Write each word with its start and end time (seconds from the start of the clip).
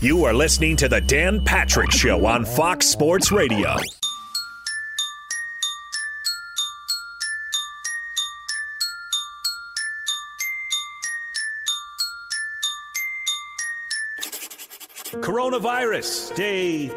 You 0.00 0.24
are 0.24 0.34
listening 0.34 0.76
to 0.76 0.88
The 0.88 1.00
Dan 1.00 1.44
Patrick 1.44 1.90
Show 1.90 2.26
on 2.26 2.44
Fox 2.44 2.86
Sports 2.86 3.32
Radio. 3.32 3.76
Coronavirus, 15.22 16.34
day 16.36 16.88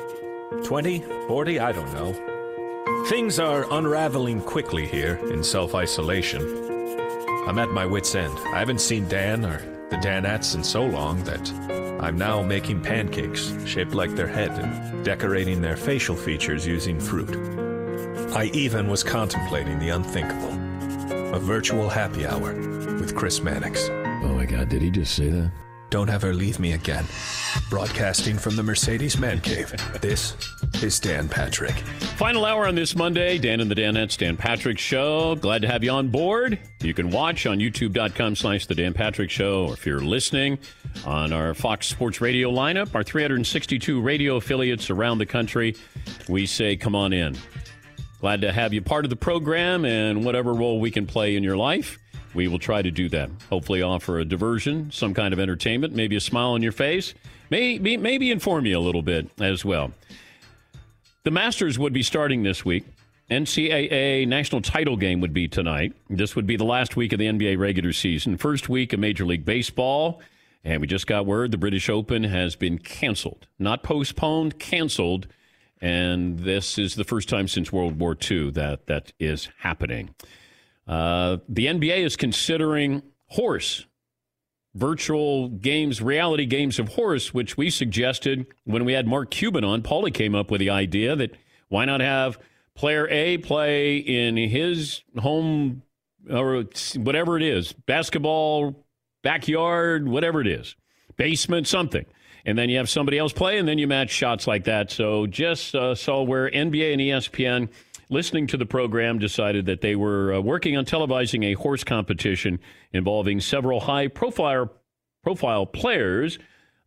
20, 0.63 0.99
40, 1.27 1.59
I 1.59 1.71
don't 1.71 1.93
know. 1.93 3.05
Things 3.07 3.39
are 3.39 3.65
unraveling 3.71 4.41
quickly 4.41 4.87
here 4.87 5.15
in 5.31 5.43
self 5.43 5.73
isolation. 5.73 6.41
I'm 7.47 7.57
at 7.59 7.69
my 7.69 7.85
wits' 7.85 8.13
end. 8.15 8.37
I 8.53 8.59
haven't 8.59 8.81
seen 8.81 9.07
Dan 9.07 9.45
or 9.45 9.57
the 9.89 9.95
Danettes 9.97 10.53
in 10.53 10.63
so 10.63 10.85
long 10.85 11.23
that 11.23 11.49
I'm 11.99 12.17
now 12.17 12.41
making 12.41 12.81
pancakes 12.81 13.53
shaped 13.65 13.93
like 13.93 14.15
their 14.15 14.27
head 14.27 14.51
and 14.51 15.03
decorating 15.03 15.61
their 15.61 15.75
facial 15.75 16.15
features 16.15 16.65
using 16.65 16.99
fruit. 16.99 17.35
I 18.33 18.45
even 18.53 18.87
was 18.87 19.03
contemplating 19.03 19.79
the 19.79 19.89
unthinkable 19.89 20.57
a 21.33 21.39
virtual 21.39 21.89
happy 21.89 22.25
hour 22.25 22.55
with 22.99 23.15
Chris 23.15 23.41
Mannix. 23.41 23.89
Oh 23.89 24.33
my 24.33 24.45
God, 24.45 24.69
did 24.69 24.81
he 24.81 24.89
just 24.89 25.15
say 25.15 25.29
that? 25.29 25.51
Don't 25.89 26.09
ever 26.09 26.35
leave 26.35 26.59
me 26.59 26.73
again. 26.73 27.05
Broadcasting 27.69 28.37
from 28.37 28.55
the 28.55 28.61
Mercedes 28.61 29.17
Man 29.17 29.41
Cave, 29.41 29.73
this 30.01 30.35
is 30.83 30.99
Dan 30.99 31.27
Patrick. 31.27 31.73
Final 32.17 32.45
hour 32.45 32.67
on 32.67 32.75
this 32.75 32.95
Monday, 32.95 33.39
Dan 33.39 33.59
and 33.59 33.71
the 33.71 33.75
Danettes, 33.75 34.15
Dan 34.15 34.37
Patrick 34.37 34.77
Show. 34.77 35.35
Glad 35.35 35.63
to 35.63 35.67
have 35.67 35.83
you 35.83 35.89
on 35.89 36.09
board. 36.09 36.59
You 36.81 36.93
can 36.93 37.09
watch 37.09 37.47
on 37.47 37.57
youtube.com 37.57 38.35
slash 38.35 38.67
the 38.67 38.75
Dan 38.75 38.93
Patrick 38.93 39.31
Show, 39.31 39.65
or 39.65 39.73
if 39.73 39.85
you're 39.85 39.99
listening 39.99 40.59
on 41.05 41.33
our 41.33 41.55
Fox 41.55 41.87
Sports 41.87 42.21
Radio 42.21 42.51
lineup, 42.51 42.93
our 42.93 43.03
362 43.03 43.99
radio 43.99 44.35
affiliates 44.35 44.91
around 44.91 45.17
the 45.17 45.25
country, 45.25 45.75
we 46.27 46.45
say 46.45 46.75
come 46.75 46.93
on 46.93 47.13
in. 47.13 47.35
Glad 48.19 48.41
to 48.41 48.51
have 48.51 48.73
you 48.73 48.81
part 48.83 49.05
of 49.05 49.09
the 49.09 49.15
program 49.15 49.85
and 49.85 50.23
whatever 50.23 50.53
role 50.53 50.79
we 50.79 50.91
can 50.91 51.07
play 51.07 51.35
in 51.35 51.41
your 51.41 51.57
life 51.57 51.97
we 52.33 52.47
will 52.47 52.59
try 52.59 52.81
to 52.81 52.91
do 52.91 53.09
that. 53.09 53.29
Hopefully, 53.49 53.81
offer 53.81 54.19
a 54.19 54.25
diversion, 54.25 54.91
some 54.91 55.13
kind 55.13 55.33
of 55.33 55.39
entertainment, 55.39 55.93
maybe 55.93 56.15
a 56.15 56.21
smile 56.21 56.51
on 56.51 56.61
your 56.61 56.71
face, 56.71 57.13
maybe, 57.49 57.97
maybe 57.97 58.31
inform 58.31 58.65
you 58.65 58.77
a 58.77 58.81
little 58.81 59.01
bit 59.01 59.29
as 59.39 59.65
well. 59.65 59.91
The 61.23 61.31
Masters 61.31 61.77
would 61.77 61.93
be 61.93 62.03
starting 62.03 62.43
this 62.43 62.63
week. 62.63 62.85
NCAA 63.29 64.27
national 64.27 64.61
title 64.61 64.97
game 64.97 65.21
would 65.21 65.33
be 65.33 65.47
tonight. 65.47 65.93
This 66.09 66.35
would 66.35 66.47
be 66.47 66.55
the 66.55 66.63
last 66.63 66.95
week 66.95 67.13
of 67.13 67.19
the 67.19 67.25
NBA 67.25 67.59
regular 67.59 67.93
season, 67.93 68.37
first 68.37 68.69
week 68.69 68.91
of 68.93 68.99
Major 68.99 69.25
League 69.25 69.45
Baseball. 69.45 70.21
And 70.63 70.81
we 70.81 70.87
just 70.87 71.07
got 71.07 71.25
word 71.25 71.51
the 71.51 71.57
British 71.57 71.89
Open 71.89 72.23
has 72.23 72.55
been 72.55 72.79
canceled, 72.79 73.47
not 73.59 73.83
postponed, 73.83 74.59
canceled. 74.59 75.27
And 75.81 76.39
this 76.39 76.77
is 76.77 76.95
the 76.95 77.03
first 77.03 77.29
time 77.29 77.47
since 77.47 77.71
World 77.71 77.99
War 77.99 78.17
II 78.29 78.51
that 78.51 78.87
that 78.87 79.13
is 79.19 79.49
happening. 79.59 80.15
Uh, 80.89 81.37
the 81.47 81.67
NBA 81.67 82.03
is 82.03 82.15
considering 82.15 83.03
horse 83.27 83.85
virtual 84.73 85.49
games, 85.49 86.01
reality 86.01 86.45
games 86.45 86.79
of 86.79 86.89
horse, 86.89 87.33
which 87.33 87.57
we 87.57 87.69
suggested 87.69 88.47
when 88.63 88.85
we 88.85 88.93
had 88.93 89.07
Mark 89.07 89.29
Cuban 89.29 89.63
on. 89.63 89.81
Paulie 89.83 90.13
came 90.13 90.33
up 90.33 90.49
with 90.49 90.59
the 90.59 90.69
idea 90.69 91.15
that 91.15 91.35
why 91.67 91.85
not 91.85 92.01
have 92.01 92.39
player 92.75 93.07
A 93.09 93.37
play 93.37 93.97
in 93.97 94.35
his 94.37 95.03
home 95.17 95.83
or 96.29 96.65
whatever 96.95 97.37
it 97.37 97.43
is, 97.43 97.71
basketball, 97.73 98.85
backyard, 99.21 100.07
whatever 100.07 100.41
it 100.41 100.47
is, 100.47 100.75
basement, 101.17 101.67
something. 101.67 102.05
And 102.45 102.57
then 102.57 102.69
you 102.69 102.77
have 102.77 102.89
somebody 102.89 103.17
else 103.17 103.33
play, 103.33 103.59
and 103.59 103.67
then 103.67 103.77
you 103.77 103.87
match 103.87 104.09
shots 104.09 104.47
like 104.47 104.63
that. 104.63 104.91
So 104.91 105.27
just 105.27 105.75
uh, 105.75 105.93
saw 105.93 106.23
where 106.23 106.49
NBA 106.49 106.93
and 106.93 107.01
ESPN 107.01 107.69
listening 108.09 108.47
to 108.47 108.57
the 108.57 108.65
program, 108.65 109.19
decided 109.19 109.65
that 109.67 109.81
they 109.81 109.95
were 109.95 110.33
uh, 110.33 110.39
working 110.39 110.75
on 110.77 110.85
televising 110.85 111.45
a 111.45 111.53
horse 111.53 111.83
competition 111.83 112.59
involving 112.91 113.39
several 113.39 113.79
high 113.79 114.07
profile 114.07 114.71
profile 115.23 115.65
players. 115.65 116.39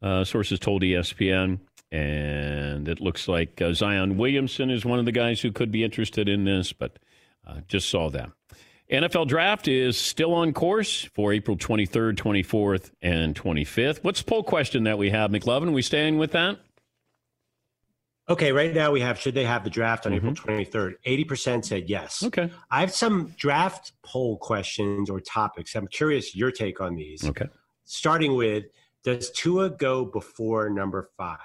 Uh, 0.02 0.24
sources 0.24 0.58
told 0.58 0.82
ESPN, 0.82 1.60
and 1.92 2.88
it 2.88 3.00
looks 3.00 3.28
like 3.28 3.62
uh, 3.62 3.72
Zion 3.72 4.16
Williamson 4.16 4.70
is 4.70 4.84
one 4.84 4.98
of 4.98 5.04
the 5.04 5.12
guys 5.12 5.40
who 5.40 5.52
could 5.52 5.70
be 5.70 5.84
interested 5.84 6.28
in 6.28 6.44
this, 6.44 6.72
but 6.72 6.98
uh, 7.46 7.60
just 7.68 7.88
saw 7.88 8.10
that. 8.10 8.30
NFL 8.90 9.28
draft 9.28 9.68
is 9.68 9.96
still 9.96 10.34
on 10.34 10.52
course 10.52 11.04
for 11.14 11.32
April 11.32 11.56
23rd, 11.56 12.16
24th, 12.16 12.90
and 13.00 13.34
25th. 13.34 14.02
What's 14.02 14.20
the 14.20 14.28
poll 14.28 14.42
question 14.42 14.84
that 14.84 14.98
we 14.98 15.10
have, 15.10 15.30
McLovin? 15.30 15.68
Are 15.68 15.72
we 15.72 15.82
staying 15.82 16.18
with 16.18 16.32
that? 16.32 16.58
Okay, 18.32 18.50
right 18.50 18.74
now 18.74 18.90
we 18.90 19.02
have 19.02 19.20
should 19.20 19.34
they 19.34 19.44
have 19.44 19.62
the 19.62 19.68
draft 19.68 20.06
on 20.06 20.12
mm-hmm. 20.12 20.28
April 20.28 20.56
23rd? 20.56 20.94
80% 21.06 21.66
said 21.66 21.90
yes. 21.90 22.22
Okay. 22.24 22.50
I 22.70 22.80
have 22.80 22.90
some 22.90 23.34
draft 23.36 23.92
poll 24.02 24.38
questions 24.38 25.10
or 25.10 25.20
topics. 25.20 25.74
I'm 25.74 25.86
curious 25.86 26.34
your 26.34 26.50
take 26.50 26.80
on 26.80 26.94
these. 26.96 27.26
Okay. 27.26 27.44
Starting 27.84 28.34
with 28.34 28.64
does 29.04 29.30
Tua 29.32 29.68
go 29.68 30.06
before 30.06 30.70
number 30.70 31.10
5? 31.18 31.38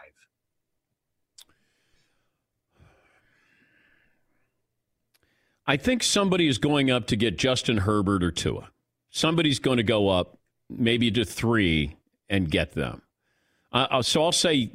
I 5.69 5.75
think 5.75 6.03
somebody 6.03 6.47
is 6.47 6.57
going 6.57 6.89
up 6.89 7.07
to 7.07 7.17
get 7.17 7.37
Justin 7.37 7.79
Herbert 7.79 8.23
or 8.23 8.31
Tua. 8.31 8.69
Somebody's 9.09 9.59
going 9.59 9.75
to 9.75 9.83
go 9.83 10.07
up 10.07 10.37
maybe 10.69 11.11
to 11.11 11.25
3 11.25 11.97
and 12.29 12.49
get 12.49 12.71
them. 12.75 13.01
Uh, 13.73 13.87
uh 13.91 14.01
so 14.01 14.23
I'll 14.23 14.31
say 14.31 14.71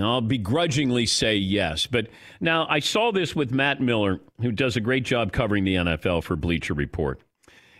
I'll 0.00 0.20
begrudgingly 0.20 1.06
say 1.06 1.36
yes. 1.36 1.86
But 1.86 2.08
now 2.40 2.66
I 2.68 2.80
saw 2.80 3.12
this 3.12 3.36
with 3.36 3.52
Matt 3.52 3.80
Miller, 3.80 4.20
who 4.40 4.52
does 4.52 4.76
a 4.76 4.80
great 4.80 5.04
job 5.04 5.32
covering 5.32 5.64
the 5.64 5.76
NFL 5.76 6.24
for 6.24 6.36
Bleacher 6.36 6.74
Report. 6.74 7.20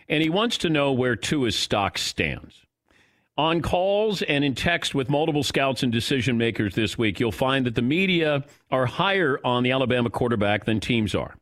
And 0.09 0.23
he 0.23 0.29
wants 0.29 0.57
to 0.59 0.69
know 0.69 0.93
where 0.93 1.15
Tua's 1.15 1.55
stock 1.55 1.97
stands. 1.97 2.65
On 3.37 3.61
calls 3.61 4.23
and 4.23 4.43
in 4.43 4.55
text 4.55 4.95
with 4.95 5.09
multiple 5.09 5.43
scouts 5.43 5.83
and 5.83 5.91
decision 5.91 6.37
makers 6.37 6.73
this 6.73 6.97
week, 6.97 7.19
you'll 7.19 7.31
find 7.31 7.65
that 7.65 7.75
the 7.75 7.83
media 7.83 8.43
are 8.71 8.87
higher 8.87 9.39
on 9.43 9.63
the 9.63 9.71
Alabama 9.71 10.09
quarterback 10.09 10.65
than 10.65 10.79
teams 10.79 11.13
are. 11.13 11.35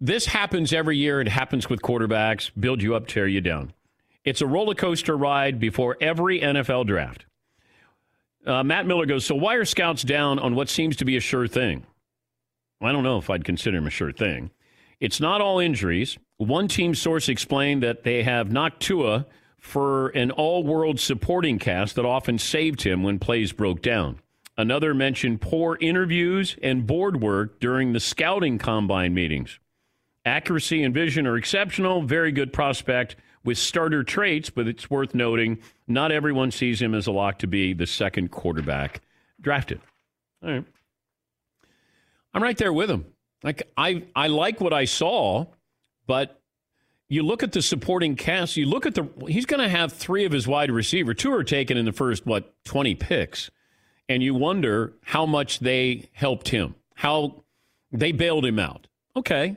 This 0.00 0.26
happens 0.26 0.72
every 0.72 0.96
year. 0.96 1.20
It 1.20 1.28
happens 1.28 1.68
with 1.68 1.82
quarterbacks 1.82 2.50
build 2.58 2.80
you 2.80 2.94
up, 2.94 3.06
tear 3.06 3.26
you 3.26 3.40
down. 3.40 3.72
It's 4.24 4.40
a 4.40 4.46
roller 4.46 4.74
coaster 4.74 5.16
ride 5.16 5.58
before 5.58 5.96
every 6.00 6.40
NFL 6.40 6.86
draft. 6.86 7.26
Uh, 8.46 8.62
Matt 8.62 8.86
Miller 8.86 9.06
goes, 9.06 9.24
So 9.24 9.34
why 9.34 9.54
are 9.54 9.64
scouts 9.64 10.02
down 10.02 10.38
on 10.38 10.54
what 10.54 10.68
seems 10.68 10.96
to 10.96 11.04
be 11.04 11.16
a 11.16 11.20
sure 11.20 11.46
thing? 11.46 11.84
I 12.80 12.92
don't 12.92 13.04
know 13.04 13.18
if 13.18 13.28
I'd 13.28 13.44
consider 13.44 13.78
him 13.78 13.86
a 13.86 13.90
sure 13.90 14.12
thing. 14.12 14.50
It's 15.00 15.20
not 15.20 15.40
all 15.40 15.58
injuries. 15.58 16.18
One 16.38 16.68
team 16.68 16.94
source 16.94 17.28
explained 17.28 17.82
that 17.82 18.04
they 18.04 18.22
have 18.22 18.50
knocked 18.50 18.80
Tua 18.80 19.26
for 19.58 20.08
an 20.08 20.30
all 20.30 20.64
world 20.64 20.98
supporting 20.98 21.58
cast 21.58 21.96
that 21.96 22.06
often 22.06 22.38
saved 22.38 22.82
him 22.82 23.02
when 23.02 23.18
plays 23.18 23.52
broke 23.52 23.82
down. 23.82 24.20
Another 24.56 24.94
mentioned 24.94 25.40
poor 25.40 25.76
interviews 25.80 26.56
and 26.62 26.86
board 26.86 27.20
work 27.20 27.60
during 27.60 27.92
the 27.92 28.00
scouting 28.00 28.58
combine 28.58 29.14
meetings. 29.14 29.58
Accuracy 30.24 30.82
and 30.82 30.92
vision 30.94 31.26
are 31.26 31.36
exceptional, 31.36 32.02
very 32.02 32.32
good 32.32 32.52
prospect 32.52 33.16
with 33.44 33.58
starter 33.58 34.02
traits, 34.02 34.50
but 34.50 34.68
it's 34.68 34.90
worth 34.90 35.14
noting 35.14 35.58
not 35.86 36.12
everyone 36.12 36.50
sees 36.50 36.80
him 36.80 36.94
as 36.94 37.06
a 37.06 37.12
lock 37.12 37.38
to 37.38 37.46
be 37.46 37.72
the 37.72 37.86
second 37.86 38.30
quarterback 38.30 39.00
drafted. 39.40 39.80
All 40.42 40.50
right. 40.50 40.64
I'm 42.32 42.42
right 42.42 42.56
there 42.56 42.72
with 42.72 42.90
him. 42.90 43.06
Like 43.42 43.62
I 43.76 44.04
I 44.14 44.28
like 44.28 44.60
what 44.60 44.72
I 44.72 44.84
saw, 44.84 45.46
but 46.06 46.40
you 47.08 47.22
look 47.22 47.42
at 47.42 47.52
the 47.52 47.62
supporting 47.62 48.14
cast, 48.14 48.56
you 48.56 48.66
look 48.66 48.86
at 48.86 48.94
the 48.94 49.08
he's 49.26 49.46
going 49.46 49.60
to 49.60 49.68
have 49.68 49.92
3 49.92 50.26
of 50.26 50.32
his 50.32 50.46
wide 50.46 50.70
receiver, 50.70 51.14
two 51.14 51.32
are 51.32 51.42
taken 51.42 51.76
in 51.76 51.86
the 51.86 51.92
first 51.92 52.26
what 52.26 52.54
20 52.64 52.94
picks, 52.94 53.50
and 54.08 54.22
you 54.22 54.34
wonder 54.34 54.92
how 55.02 55.26
much 55.26 55.60
they 55.60 56.08
helped 56.12 56.48
him. 56.50 56.74
How 56.94 57.42
they 57.90 58.12
bailed 58.12 58.44
him 58.44 58.58
out. 58.58 58.86
Okay 59.16 59.56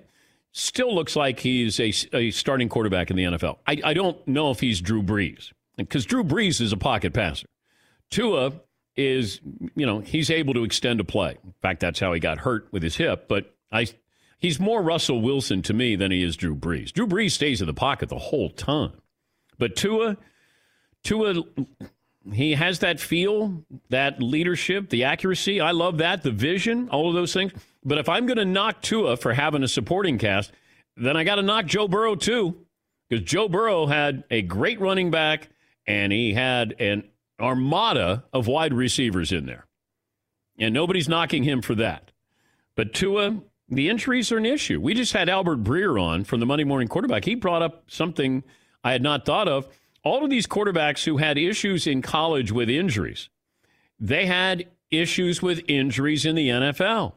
still 0.54 0.94
looks 0.94 1.16
like 1.16 1.40
he's 1.40 1.80
a, 1.80 1.92
a 2.14 2.32
starting 2.32 2.70
quarterback 2.70 3.10
in 3.10 3.18
the 3.18 3.24
NFL. 3.24 3.58
I, 3.68 3.82
I 3.84 3.94
don't 3.94 4.26
know 4.28 4.52
if 4.52 4.60
he's 4.60 4.80
Drew 4.80 5.04
Brees 5.04 5.52
because 5.76 6.06
Drew 6.06 6.24
Brees 6.24 6.62
is 6.62 6.72
a 6.72 6.78
pocket 6.78 7.14
passer. 7.14 7.48
Tua 8.10 8.54
is, 8.96 9.42
you 9.76 9.86
know, 9.86 10.00
he's 10.00 10.30
able 10.30 10.54
to 10.54 10.64
extend 10.64 11.00
a 11.00 11.04
play. 11.04 11.38
In 11.44 11.54
fact, 11.62 11.80
that's 11.80 12.00
how 12.00 12.14
he 12.14 12.20
got 12.20 12.38
hurt 12.38 12.68
with 12.72 12.84
his 12.84 12.96
hip. 12.96 13.28
But 13.28 13.54
I, 13.72 13.88
he's 14.38 14.60
more 14.60 14.82
Russell 14.84 15.22
Wilson 15.22 15.64
to 15.64 15.74
me 15.74 15.96
than 15.96 16.12
he 16.12 16.24
is 16.24 16.38
Drew 16.38 16.56
Brees. 16.56 16.94
Drew 16.94 17.08
Brees 17.08 17.32
stays 17.32 17.60
in 17.60 17.68
the 17.68 17.74
pocket 17.74 18.10
the 18.10 18.20
whole 18.20 18.52
time, 18.52 18.94
but 19.58 19.76
Tua, 19.76 20.18
Tua, 21.04 21.44
he 22.32 22.54
has 22.54 22.80
that 22.80 23.00
feel, 23.00 23.64
that 23.90 24.22
leadership, 24.22 24.92
the 24.92 25.06
accuracy. 25.06 25.60
I 25.60 25.72
love 25.72 25.98
that, 25.98 26.22
the 26.22 26.32
vision, 26.32 26.90
all 26.90 27.10
of 27.10 27.16
those 27.16 27.34
things. 27.34 27.52
But 27.86 27.98
if 27.98 28.08
I'm 28.08 28.26
going 28.26 28.38
to 28.38 28.46
knock 28.46 28.82
Tua 28.82 29.18
for 29.18 29.34
having 29.34 29.64
a 29.64 29.68
supporting 29.68 30.18
cast, 30.18 30.52
then 30.96 31.18
I 31.18 31.24
got 31.24 31.36
to 31.36 31.42
knock 31.42 31.66
Joe 31.66 31.88
Burrow 31.88 32.16
too, 32.16 32.66
because 33.10 33.26
Joe 33.26 33.50
Burrow 33.50 33.88
had 33.88 34.24
a 34.30 34.42
great 34.42 34.80
running 34.80 35.12
back 35.12 35.50
and 35.86 36.14
he 36.14 36.34
had 36.34 36.76
an 36.80 37.04
armada 37.40 38.24
of 38.32 38.48
wide 38.48 38.74
receivers 38.74 39.32
in 39.32 39.46
there. 39.46 39.66
And 40.58 40.74
nobody's 40.74 41.10
knocking 41.10 41.44
him 41.44 41.62
for 41.62 41.76
that. 41.76 42.12
But 42.76 42.94
Tua, 42.94 43.42
the 43.70 43.90
injuries 43.90 44.32
are 44.32 44.38
an 44.38 44.46
issue. 44.46 44.80
We 44.80 44.94
just 44.94 45.14
had 45.14 45.30
Albert 45.30 45.64
Breer 45.64 46.02
on 46.02 46.24
from 46.24 46.40
the 46.40 46.46
Monday 46.46 46.64
Morning 46.64 46.88
Quarterback. 46.88 47.26
He 47.26 47.36
brought 47.36 47.62
up 47.62 47.84
something 47.88 48.44
I 48.84 48.92
had 48.92 49.02
not 49.02 49.26
thought 49.26 49.48
of. 49.48 49.68
All 50.04 50.24
of 50.24 50.30
these 50.30 50.48
quarterbacks 50.48 51.06
who 51.06 51.18
had 51.18 51.38
issues 51.38 51.88
in 51.88 52.02
college 52.02 52.52
with 52.52 52.70
injuries, 52.70 53.30
they 54.00 54.26
had 54.26 54.68
issues 54.92 55.42
with 55.42 55.62
injuries 55.68 56.26
in 56.26 56.36
the 56.36 56.50
NFL 56.50 57.14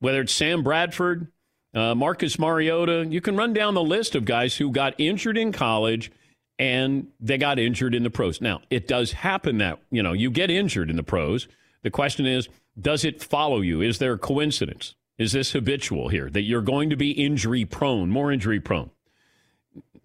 whether 0.00 0.20
it's 0.20 0.32
Sam 0.32 0.62
Bradford, 0.62 1.28
uh, 1.74 1.94
Marcus 1.94 2.38
Mariota, 2.38 3.06
you 3.08 3.20
can 3.20 3.36
run 3.36 3.52
down 3.52 3.74
the 3.74 3.82
list 3.82 4.14
of 4.14 4.24
guys 4.24 4.56
who 4.56 4.70
got 4.70 4.94
injured 4.98 5.36
in 5.36 5.52
college 5.52 6.10
and 6.58 7.08
they 7.20 7.38
got 7.38 7.58
injured 7.58 7.94
in 7.94 8.02
the 8.02 8.10
pros. 8.10 8.40
Now, 8.40 8.62
it 8.70 8.88
does 8.88 9.12
happen 9.12 9.58
that, 9.58 9.78
you 9.90 10.02
know, 10.02 10.12
you 10.12 10.30
get 10.30 10.50
injured 10.50 10.90
in 10.90 10.96
the 10.96 11.02
pros. 11.02 11.46
The 11.82 11.90
question 11.90 12.26
is, 12.26 12.48
does 12.80 13.04
it 13.04 13.22
follow 13.22 13.60
you? 13.60 13.80
Is 13.80 13.98
there 13.98 14.14
a 14.14 14.18
coincidence? 14.18 14.94
Is 15.18 15.32
this 15.32 15.52
habitual 15.52 16.08
here 16.08 16.30
that 16.30 16.42
you're 16.42 16.62
going 16.62 16.90
to 16.90 16.96
be 16.96 17.10
injury 17.10 17.64
prone, 17.64 18.08
more 18.08 18.32
injury 18.32 18.60
prone? 18.60 18.90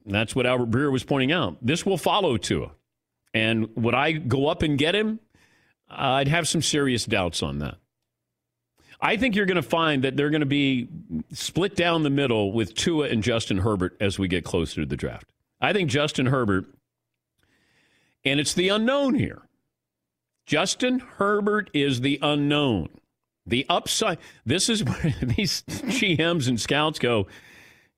That's 0.06 0.36
what 0.36 0.46
Albert 0.46 0.72
Breer 0.72 0.92
was 0.92 1.04
pointing 1.04 1.32
out. 1.32 1.58
This 1.62 1.86
will 1.86 1.98
follow 1.98 2.38
Tua. 2.38 2.72
And 3.34 3.70
would 3.76 3.96
I 3.96 4.12
go 4.12 4.48
up 4.48 4.62
and 4.62 4.78
get 4.78 4.96
him? 4.96 5.20
I'd 5.90 6.28
have 6.28 6.48
some 6.48 6.62
serious 6.62 7.06
doubts 7.06 7.42
on 7.42 7.60
that. 7.60 7.78
I 9.04 9.18
think 9.18 9.36
you're 9.36 9.46
going 9.46 9.58
to 9.58 9.62
find 9.62 10.06
that 10.06 10.16
they're 10.16 10.30
going 10.30 10.40
to 10.40 10.46
be 10.46 10.88
split 11.34 11.76
down 11.76 12.04
the 12.04 12.10
middle 12.10 12.54
with 12.54 12.74
Tua 12.74 13.10
and 13.10 13.22
Justin 13.22 13.58
Herbert 13.58 13.98
as 14.00 14.18
we 14.18 14.30
get 14.30 14.46
closer 14.46 14.80
to 14.82 14.88
the 14.88 14.96
draft. 14.96 15.30
I 15.60 15.74
think 15.74 15.90
Justin 15.90 16.28
Herbert, 16.28 16.66
and 18.24 18.40
it's 18.40 18.54
the 18.54 18.70
unknown 18.70 19.16
here. 19.16 19.42
Justin 20.46 21.00
Herbert 21.00 21.70
is 21.74 22.00
the 22.00 22.18
unknown. 22.22 22.90
The 23.46 23.66
upside. 23.68 24.20
This 24.46 24.70
is 24.70 24.86
where 24.86 25.14
these 25.22 25.64
GMs 25.64 26.48
and 26.48 26.60
scouts 26.60 26.98
go. 26.98 27.28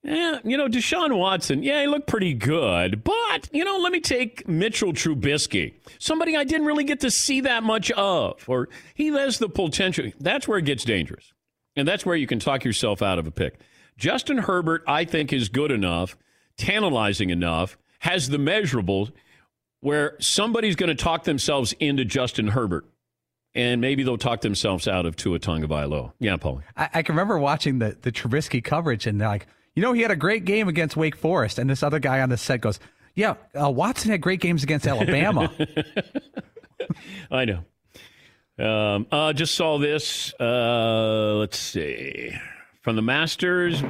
Yeah, 0.05 0.37
you 0.43 0.55
know, 0.55 0.67
Deshaun 0.67 1.17
Watson, 1.17 1.63
yeah, 1.63 1.81
he 1.81 1.87
looked 1.87 2.05
pretty 2.05 2.35
good. 2.35 3.03
But, 3.03 3.49
you 3.51 3.65
know, 3.65 3.77
let 3.77 3.91
me 3.91 3.99
take 3.99 4.47
Mitchell 4.47 4.93
Trubisky, 4.93 5.73
somebody 5.97 6.37
I 6.37 6.43
didn't 6.43 6.67
really 6.67 6.83
get 6.83 6.99
to 6.99 7.09
see 7.09 7.41
that 7.41 7.63
much 7.63 7.89
of, 7.91 8.47
or 8.47 8.69
he 8.93 9.07
has 9.07 9.39
the 9.39 9.49
potential. 9.49 10.11
That's 10.19 10.47
where 10.47 10.59
it 10.59 10.65
gets 10.65 10.83
dangerous. 10.83 11.33
And 11.75 11.88
that's 11.88 12.05
where 12.05 12.15
you 12.15 12.27
can 12.27 12.39
talk 12.39 12.63
yourself 12.63 13.01
out 13.01 13.17
of 13.17 13.25
a 13.25 13.31
pick. 13.31 13.59
Justin 13.97 14.38
Herbert, 14.38 14.83
I 14.88 15.05
think, 15.05 15.33
is 15.33 15.50
good 15.50 15.71
enough, 15.71 16.15
tantalizing 16.55 17.31
enough, 17.31 17.75
has 18.00 18.29
the 18.29 18.38
measurables 18.38 19.12
where 19.79 20.15
somebody's 20.19 20.75
going 20.75 20.95
to 20.95 21.03
talk 21.03 21.24
themselves 21.24 21.74
into 21.79 22.05
Justin 22.05 22.50
Herbert 22.50 22.85
and 23.55 23.79
maybe 23.79 24.03
they'll 24.03 24.17
talk 24.17 24.41
themselves 24.41 24.88
out 24.88 25.05
of 25.05 25.15
Tua 25.15 25.39
Tagovailoa. 25.39 26.12
Yeah, 26.19 26.35
Paul. 26.35 26.62
I, 26.75 26.89
I, 26.95 27.01
can 27.03 27.15
remember 27.15 27.39
watching 27.39 27.79
the 27.79 27.97
the 28.01 28.12
Trubisky 28.12 28.62
coverage, 28.62 29.07
and 29.07 29.19
they're 29.19 29.29
like, 29.29 29.47
you 29.75 29.82
know, 29.82 29.94
he 29.94 30.01
had 30.01 30.12
a 30.12 30.15
great 30.15 30.46
game 30.46 30.67
against 30.67 30.96
Wake 30.96 31.15
Forest, 31.15 31.60
and 31.60 31.70
this 31.70 31.84
other 31.84 32.00
guy 32.00 32.22
on 32.22 32.29
the 32.29 32.38
set 32.38 32.62
goes, 32.62 32.79
"Yeah, 33.13 33.36
uh, 33.60 33.70
Watson 33.70 34.12
had 34.12 34.22
great 34.22 34.39
games 34.39 34.63
against 34.63 34.88
Alabama." 34.88 35.51
I 37.32 37.46
know. 37.46 37.63
Um, 38.58 39.05
uh, 39.12 39.34
just 39.34 39.53
saw 39.53 39.77
this. 39.77 40.34
Uh, 40.39 41.36
let's 41.36 41.60
see 41.60 42.32
from 42.82 42.96
the 42.96 43.01
Masters. 43.01 43.84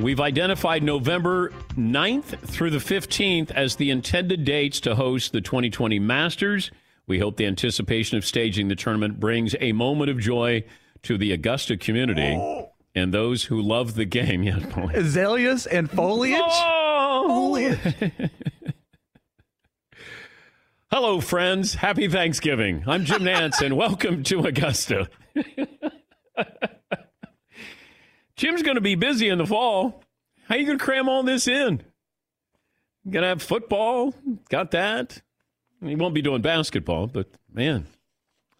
We've 0.00 0.20
identified 0.20 0.82
November 0.82 1.50
9th 1.74 2.40
through 2.40 2.70
the 2.70 2.78
15th 2.78 3.50
as 3.52 3.76
the 3.76 3.90
intended 3.90 4.44
dates 4.44 4.80
to 4.80 4.94
host 4.94 5.32
the 5.32 5.40
2020 5.40 5.98
Masters. 6.00 6.70
We 7.06 7.18
hope 7.18 7.36
the 7.36 7.46
anticipation 7.46 8.18
of 8.18 8.26
staging 8.26 8.68
the 8.68 8.76
tournament 8.76 9.20
brings 9.20 9.54
a 9.60 9.72
moment 9.72 10.10
of 10.10 10.18
joy 10.18 10.64
to 11.06 11.16
the 11.16 11.30
Augusta 11.30 11.76
community 11.76 12.36
oh. 12.36 12.72
and 12.92 13.14
those 13.14 13.44
who 13.44 13.62
love 13.62 13.94
the 13.94 14.04
game. 14.04 14.42
Yeah, 14.46 14.58
Azaleas 14.92 15.66
and 15.66 15.88
foliage? 15.88 16.40
Oh. 16.42 17.26
Foliage. 17.28 18.12
Hello, 20.90 21.20
friends. 21.20 21.74
Happy 21.74 22.08
Thanksgiving. 22.08 22.82
I'm 22.88 23.04
Jim 23.04 23.22
Nantz, 23.22 23.60
and 23.60 23.76
welcome 23.76 24.24
to 24.24 24.46
Augusta. 24.46 25.08
Jim's 28.36 28.62
going 28.62 28.74
to 28.74 28.80
be 28.80 28.96
busy 28.96 29.28
in 29.28 29.38
the 29.38 29.46
fall. 29.46 30.02
How 30.48 30.56
are 30.56 30.58
you 30.58 30.66
going 30.66 30.78
to 30.78 30.84
cram 30.84 31.08
all 31.08 31.22
this 31.22 31.46
in? 31.46 31.82
Going 33.08 33.22
to 33.22 33.28
have 33.28 33.42
football? 33.42 34.12
Got 34.48 34.72
that? 34.72 35.22
He 35.84 35.94
won't 35.94 36.14
be 36.14 36.22
doing 36.22 36.42
basketball, 36.42 37.06
but 37.06 37.28
man. 37.52 37.86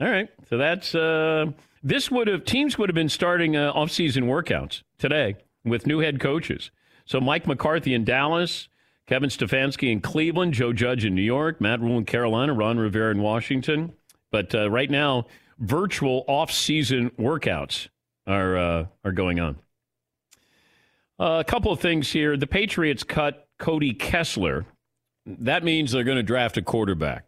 All 0.01 0.09
right. 0.09 0.29
So 0.49 0.59
that's 0.59 0.95
uh, 0.95 1.47
this 1.87 2.11
would 2.11 2.27
have 2.27 2.45
teams 2.45 2.77
would 2.77 2.89
have 2.89 2.95
been 2.95 3.09
starting 3.09 3.57
uh, 3.57 3.71
off-season 3.71 4.25
workouts 4.25 4.83
today 4.99 5.37
with 5.65 5.87
new 5.87 6.01
head 6.01 6.19
coaches. 6.19 6.73
So 7.05 7.21
Mike 7.21 7.47
McCarthy 7.47 7.95
in 7.95 8.05
Dallas, 8.05 8.69
Kevin 9.07 9.31
Stefanski 9.31 9.93
in 9.93 10.01
Cleveland, 10.01 10.53
Joe 10.53 10.73
Judge 10.73 11.05
in 11.05 11.15
New 11.15 11.23
York, 11.23 11.61
Matt 11.61 11.81
Rhule 11.81 11.99
in 11.99 12.05
Carolina, 12.05 12.53
Ron 12.53 12.79
Rivera 12.79 13.13
in 13.13 13.23
Washington. 13.23 13.93
But 14.33 14.53
uh, 14.53 14.69
right 14.69 14.91
now, 14.91 15.27
virtual 15.61 16.25
off-season 16.27 17.11
workouts 17.11 17.87
are 18.27 18.57
uh, 18.57 18.87
are 19.05 19.13
going 19.13 19.39
on. 19.39 19.57
Uh, 21.21 21.39
a 21.41 21.45
couple 21.45 21.71
of 21.71 21.79
things 21.79 22.11
here. 22.11 22.37
The 22.37 22.49
Patriots 22.49 23.05
cut 23.05 23.47
Cody 23.61 23.95
Kessler. 23.95 24.67
That 25.25 25.63
means 25.63 25.93
they're 25.93 26.03
going 26.03 26.17
to 26.17 26.25
draft 26.25 26.57
a 26.57 26.63
quarterback. 26.63 27.27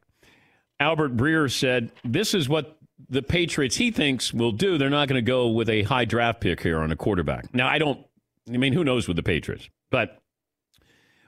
Albert 0.80 1.16
Breer 1.16 1.50
said 1.50 1.92
this 2.04 2.34
is 2.34 2.48
what 2.48 2.77
the 3.08 3.22
Patriots 3.22 3.76
he 3.76 3.90
thinks 3.90 4.32
will 4.32 4.52
do. 4.52 4.78
They're 4.78 4.90
not 4.90 5.08
going 5.08 5.22
to 5.22 5.26
go 5.26 5.48
with 5.48 5.68
a 5.68 5.82
high 5.82 6.04
draft 6.04 6.40
pick 6.40 6.62
here 6.62 6.78
on 6.78 6.90
a 6.90 6.96
quarterback. 6.96 7.52
Now, 7.54 7.68
I 7.68 7.78
don't. 7.78 8.04
I 8.52 8.56
mean, 8.56 8.72
who 8.72 8.84
knows 8.84 9.06
with 9.06 9.16
the 9.16 9.22
Patriots? 9.22 9.68
But 9.90 10.18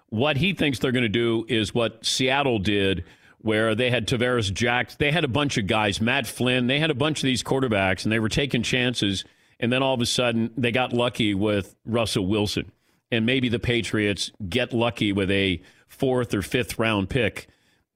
what 0.09 0.37
he 0.37 0.53
thinks 0.53 0.79
they're 0.79 0.93
going 0.93 1.03
to 1.03 1.09
do 1.09 1.45
is 1.49 1.75
what 1.75 2.05
Seattle 2.05 2.59
did, 2.59 3.05
where 3.39 3.75
they 3.75 3.91
had 3.91 4.09
Tarvaris 4.09 4.53
Jacks. 4.53 4.97
They 4.97 5.13
had 5.13 5.25
a 5.25 5.29
bunch 5.29 5.57
of 5.57 5.67
guys, 5.67 6.01
Matt 6.01 6.27
Flynn. 6.27 6.67
They 6.67 6.79
had 6.79 6.91
a 6.91 6.95
bunch 6.95 7.19
of 7.19 7.27
these 7.27 7.43
quarterbacks, 7.43 8.05
and 8.05 8.13
they 8.13 8.19
were 8.19 8.29
taking 8.29 8.63
chances. 8.63 9.25
And 9.59 9.73
then 9.73 9.83
all 9.83 9.95
of 9.95 10.01
a 10.01 10.07
sudden, 10.07 10.51
they 10.57 10.73
got 10.73 10.93
lucky 10.93 11.35
with 11.35 11.77
Russell 11.85 12.27
Wilson. 12.27 12.73
And 13.13 13.27
maybe 13.27 13.49
the 13.49 13.59
Patriots 13.59 14.31
get 14.49 14.73
lucky 14.73 15.13
with 15.13 15.31
a 15.31 15.61
fourth 15.89 16.33
or 16.33 16.43
fifth 16.43 16.79
round 16.79 17.11
pick. 17.11 17.49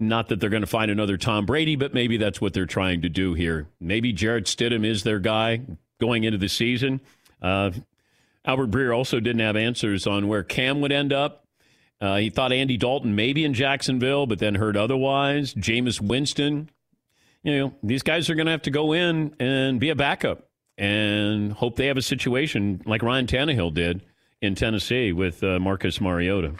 Not 0.08 0.28
that 0.28 0.40
they're 0.40 0.50
going 0.50 0.62
to 0.62 0.66
find 0.66 0.90
another 0.90 1.16
Tom 1.16 1.46
Brady, 1.46 1.76
but 1.76 1.94
maybe 1.94 2.16
that's 2.16 2.40
what 2.40 2.52
they're 2.52 2.66
trying 2.66 3.02
to 3.02 3.08
do 3.08 3.34
here. 3.34 3.68
Maybe 3.80 4.12
Jarrett 4.12 4.44
Stidham 4.44 4.84
is 4.84 5.02
their 5.02 5.18
guy 5.18 5.60
going 6.00 6.24
into 6.24 6.38
the 6.38 6.48
season. 6.48 7.00
Uh, 7.40 7.70
Albert 8.44 8.70
Breer 8.70 8.96
also 8.96 9.20
didn't 9.20 9.40
have 9.40 9.56
answers 9.56 10.06
on 10.06 10.28
where 10.28 10.42
Cam 10.42 10.80
would 10.80 10.92
end 10.92 11.12
up. 11.12 11.46
Uh, 12.00 12.16
he 12.16 12.30
thought 12.30 12.52
Andy 12.52 12.76
Dalton 12.76 13.14
maybe 13.14 13.44
in 13.44 13.54
Jacksonville, 13.54 14.26
but 14.26 14.38
then 14.38 14.56
heard 14.56 14.76
otherwise. 14.76 15.54
Jameis 15.54 16.00
Winston. 16.00 16.68
You 17.42 17.58
know, 17.58 17.74
these 17.82 18.02
guys 18.02 18.28
are 18.28 18.34
going 18.34 18.46
to 18.46 18.52
have 18.52 18.62
to 18.62 18.70
go 18.70 18.92
in 18.92 19.34
and 19.38 19.78
be 19.78 19.90
a 19.90 19.94
backup 19.94 20.48
and 20.76 21.52
hope 21.52 21.76
they 21.76 21.86
have 21.86 21.96
a 21.96 22.02
situation 22.02 22.82
like 22.84 23.02
Ryan 23.02 23.26
Tannehill 23.26 23.72
did 23.72 24.02
in 24.40 24.54
Tennessee 24.54 25.12
with 25.12 25.42
uh, 25.42 25.58
Marcus 25.58 26.00
Mariota. 26.00 26.54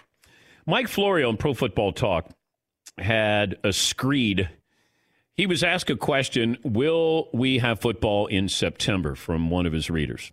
Mike 0.67 0.89
Florio 0.89 1.29
on 1.29 1.37
Pro 1.37 1.53
Football 1.53 1.93
Talk 1.93 2.31
had 2.99 3.57
a 3.65 3.73
screed. 3.73 4.49
He 5.35 5.47
was 5.47 5.63
asked 5.63 5.91
a 5.91 5.97
question 5.97 6.59
Will 6.63 7.29
we 7.33 7.59
have 7.59 7.81
football 7.81 8.27
in 8.27 8.49
September 8.49 9.15
from 9.15 9.51
one 9.51 9.67
of 9.67 9.73
his 9.73 9.91
readers? 9.91 10.33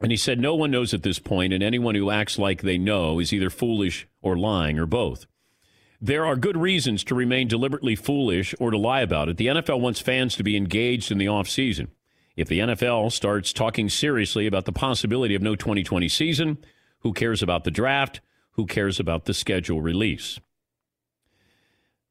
And 0.00 0.10
he 0.10 0.16
said, 0.16 0.38
No 0.38 0.54
one 0.54 0.70
knows 0.70 0.94
at 0.94 1.02
this 1.02 1.18
point, 1.18 1.52
and 1.52 1.62
anyone 1.62 1.94
who 1.94 2.10
acts 2.10 2.38
like 2.38 2.62
they 2.62 2.78
know 2.78 3.18
is 3.18 3.32
either 3.32 3.50
foolish 3.50 4.06
or 4.22 4.36
lying 4.36 4.78
or 4.78 4.86
both. 4.86 5.26
There 6.00 6.24
are 6.24 6.36
good 6.36 6.56
reasons 6.56 7.04
to 7.04 7.14
remain 7.14 7.46
deliberately 7.46 7.94
foolish 7.94 8.54
or 8.58 8.70
to 8.70 8.78
lie 8.78 9.02
about 9.02 9.28
it. 9.28 9.36
The 9.36 9.48
NFL 9.48 9.80
wants 9.80 10.00
fans 10.00 10.34
to 10.36 10.42
be 10.42 10.56
engaged 10.56 11.12
in 11.12 11.18
the 11.18 11.26
offseason. 11.26 11.88
If 12.36 12.48
the 12.48 12.60
NFL 12.60 13.12
starts 13.12 13.52
talking 13.52 13.90
seriously 13.90 14.46
about 14.46 14.64
the 14.64 14.72
possibility 14.72 15.34
of 15.34 15.42
no 15.42 15.56
2020 15.56 16.08
season, 16.08 16.56
who 17.00 17.12
cares 17.12 17.42
about 17.42 17.64
the 17.64 17.70
draft? 17.70 18.22
Who 18.52 18.64
cares 18.64 18.98
about 18.98 19.26
the 19.26 19.34
schedule 19.34 19.82
release? 19.82 20.40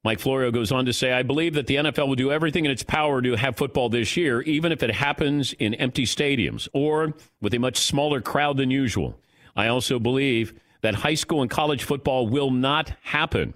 Mike 0.03 0.19
Florio 0.19 0.49
goes 0.49 0.71
on 0.71 0.85
to 0.85 0.93
say, 0.93 1.11
I 1.11 1.23
believe 1.23 1.55
that 1.55 1.67
the 1.67 1.75
NFL 1.75 2.07
will 2.07 2.15
do 2.15 2.31
everything 2.31 2.63
in 2.63 2.71
its 2.71 2.83
power 2.83 3.21
to 3.21 3.35
have 3.35 3.57
football 3.57 3.89
this 3.89 4.15
year, 4.15 4.41
even 4.43 4.71
if 4.71 4.81
it 4.81 4.91
happens 4.91 5.51
in 5.53 5.73
empty 5.73 6.05
stadiums 6.05 6.69
or 6.73 7.13
with 7.41 7.53
a 7.53 7.59
much 7.59 7.77
smaller 7.77 8.21
crowd 8.21 8.57
than 8.57 8.71
usual. 8.71 9.19
I 9.57 9.67
also 9.67 9.99
believe 9.99 10.53
that 10.81 10.95
high 10.95 11.15
school 11.15 11.41
and 11.41 11.51
college 11.51 11.83
football 11.83 12.27
will 12.27 12.49
not 12.49 12.93
happen, 13.01 13.53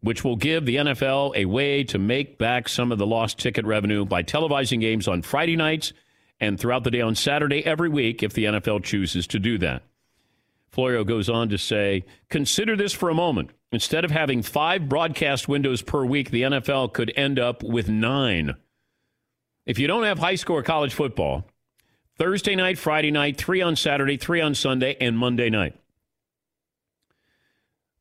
which 0.00 0.24
will 0.24 0.34
give 0.34 0.66
the 0.66 0.76
NFL 0.76 1.36
a 1.36 1.44
way 1.44 1.84
to 1.84 1.98
make 1.98 2.38
back 2.38 2.68
some 2.68 2.90
of 2.90 2.98
the 2.98 3.06
lost 3.06 3.38
ticket 3.38 3.64
revenue 3.64 4.04
by 4.04 4.24
televising 4.24 4.80
games 4.80 5.06
on 5.06 5.22
Friday 5.22 5.54
nights 5.54 5.92
and 6.40 6.58
throughout 6.58 6.82
the 6.82 6.90
day 6.90 7.00
on 7.00 7.14
Saturday 7.14 7.64
every 7.64 7.88
week 7.88 8.24
if 8.24 8.32
the 8.32 8.46
NFL 8.46 8.82
chooses 8.82 9.28
to 9.28 9.38
do 9.38 9.58
that. 9.58 9.82
Florio 10.70 11.04
goes 11.04 11.28
on 11.28 11.48
to 11.48 11.58
say, 11.58 12.04
consider 12.28 12.76
this 12.76 12.92
for 12.92 13.10
a 13.10 13.14
moment. 13.14 13.50
Instead 13.72 14.04
of 14.04 14.10
having 14.10 14.42
five 14.42 14.88
broadcast 14.88 15.48
windows 15.48 15.82
per 15.82 16.04
week, 16.04 16.30
the 16.30 16.42
NFL 16.42 16.92
could 16.92 17.12
end 17.16 17.38
up 17.38 17.62
with 17.62 17.88
nine. 17.88 18.54
If 19.66 19.78
you 19.78 19.86
don't 19.86 20.04
have 20.04 20.18
high 20.18 20.36
or 20.48 20.62
college 20.62 20.94
football, 20.94 21.44
Thursday 22.16 22.56
night, 22.56 22.78
Friday 22.78 23.10
night, 23.10 23.36
three 23.36 23.60
on 23.60 23.76
Saturday, 23.76 24.16
three 24.16 24.40
on 24.40 24.54
Sunday, 24.54 24.96
and 25.00 25.16
Monday 25.16 25.50
night. 25.50 25.74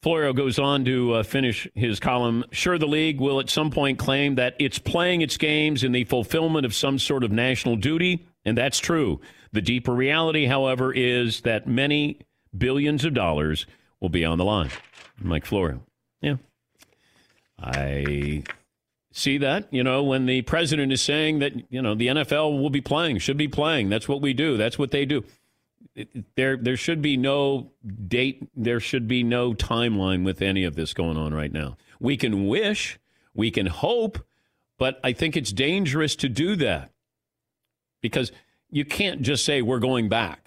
Florio 0.02 0.32
goes 0.32 0.58
on 0.58 0.86
to 0.86 1.16
uh, 1.16 1.24
finish 1.24 1.68
his 1.76 2.00
column. 2.00 2.46
Sure, 2.52 2.78
the 2.78 2.88
league 2.88 3.20
will 3.20 3.40
at 3.40 3.50
some 3.50 3.72
point 3.72 4.00
claim 4.00 4.36
that 4.36 4.56
it's 4.60 4.80
playing 4.80 5.22
its 5.22 5.38
games 5.38 5.84
in 5.84 5.92
the 5.92 6.06
fulfillment 6.06 6.66
of 6.66 6.74
some 6.74 6.98
sort 6.98 7.24
of 7.24 7.32
national 7.32 7.76
duty, 7.76 8.26
and 8.46 8.58
that's 8.58 8.80
true. 8.80 9.20
The 9.52 9.62
deeper 9.62 9.94
reality, 9.94 10.46
however, 10.46 10.94
is 10.94 11.42
that 11.42 11.68
many 11.68 12.22
billions 12.58 13.06
of 13.06 13.14
dollars 13.14 13.66
will 14.00 14.10
be 14.10 14.26
on 14.26 14.38
the 14.38 14.46
line. 14.46 14.72
Mike 15.20 15.46
Florio. 15.46 15.82
Yeah. 16.22 16.36
I 17.60 18.44
see 19.12 19.38
that, 19.40 19.68
you 19.74 19.84
know, 19.84 20.04
when 20.04 20.26
the 20.28 20.44
president 20.44 20.92
is 20.92 21.02
saying 21.02 21.40
that, 21.40 21.54
you 21.72 21.82
know, 21.82 21.96
the 21.96 22.08
NFL 22.08 22.62
will 22.62 22.70
be 22.70 22.82
playing, 22.82 23.18
should 23.18 23.38
be 23.38 23.48
playing. 23.48 23.90
That's 23.90 24.08
what 24.08 24.22
we 24.22 24.34
do. 24.34 24.58
That's 24.58 24.78
what 24.78 24.92
they 24.92 25.06
do. 25.06 25.24
There 26.36 26.56
there 26.58 26.78
should 26.78 27.02
be 27.02 27.18
no 27.18 27.72
date, 28.08 28.48
there 28.56 28.80
should 28.80 29.08
be 29.08 29.24
no 29.24 29.56
timeline 29.56 30.24
with 30.24 30.44
any 30.44 30.64
of 30.64 30.76
this 30.76 30.94
going 30.94 31.18
on 31.18 31.34
right 31.34 31.52
now. 31.52 31.76
We 32.00 32.18
can 32.18 32.48
wish, 32.48 33.00
we 33.34 33.50
can 33.50 33.66
hope, 33.66 34.20
but 34.78 35.00
I 35.04 35.14
think 35.14 35.36
it's 35.36 35.52
dangerous 35.52 36.16
to 36.18 36.30
do 36.30 36.56
that. 36.58 36.92
Because 38.00 38.32
you 38.70 38.86
can't 38.86 39.24
just 39.24 39.44
say 39.44 39.64
we're 39.64 39.80
going 39.80 40.08
back 40.08 40.47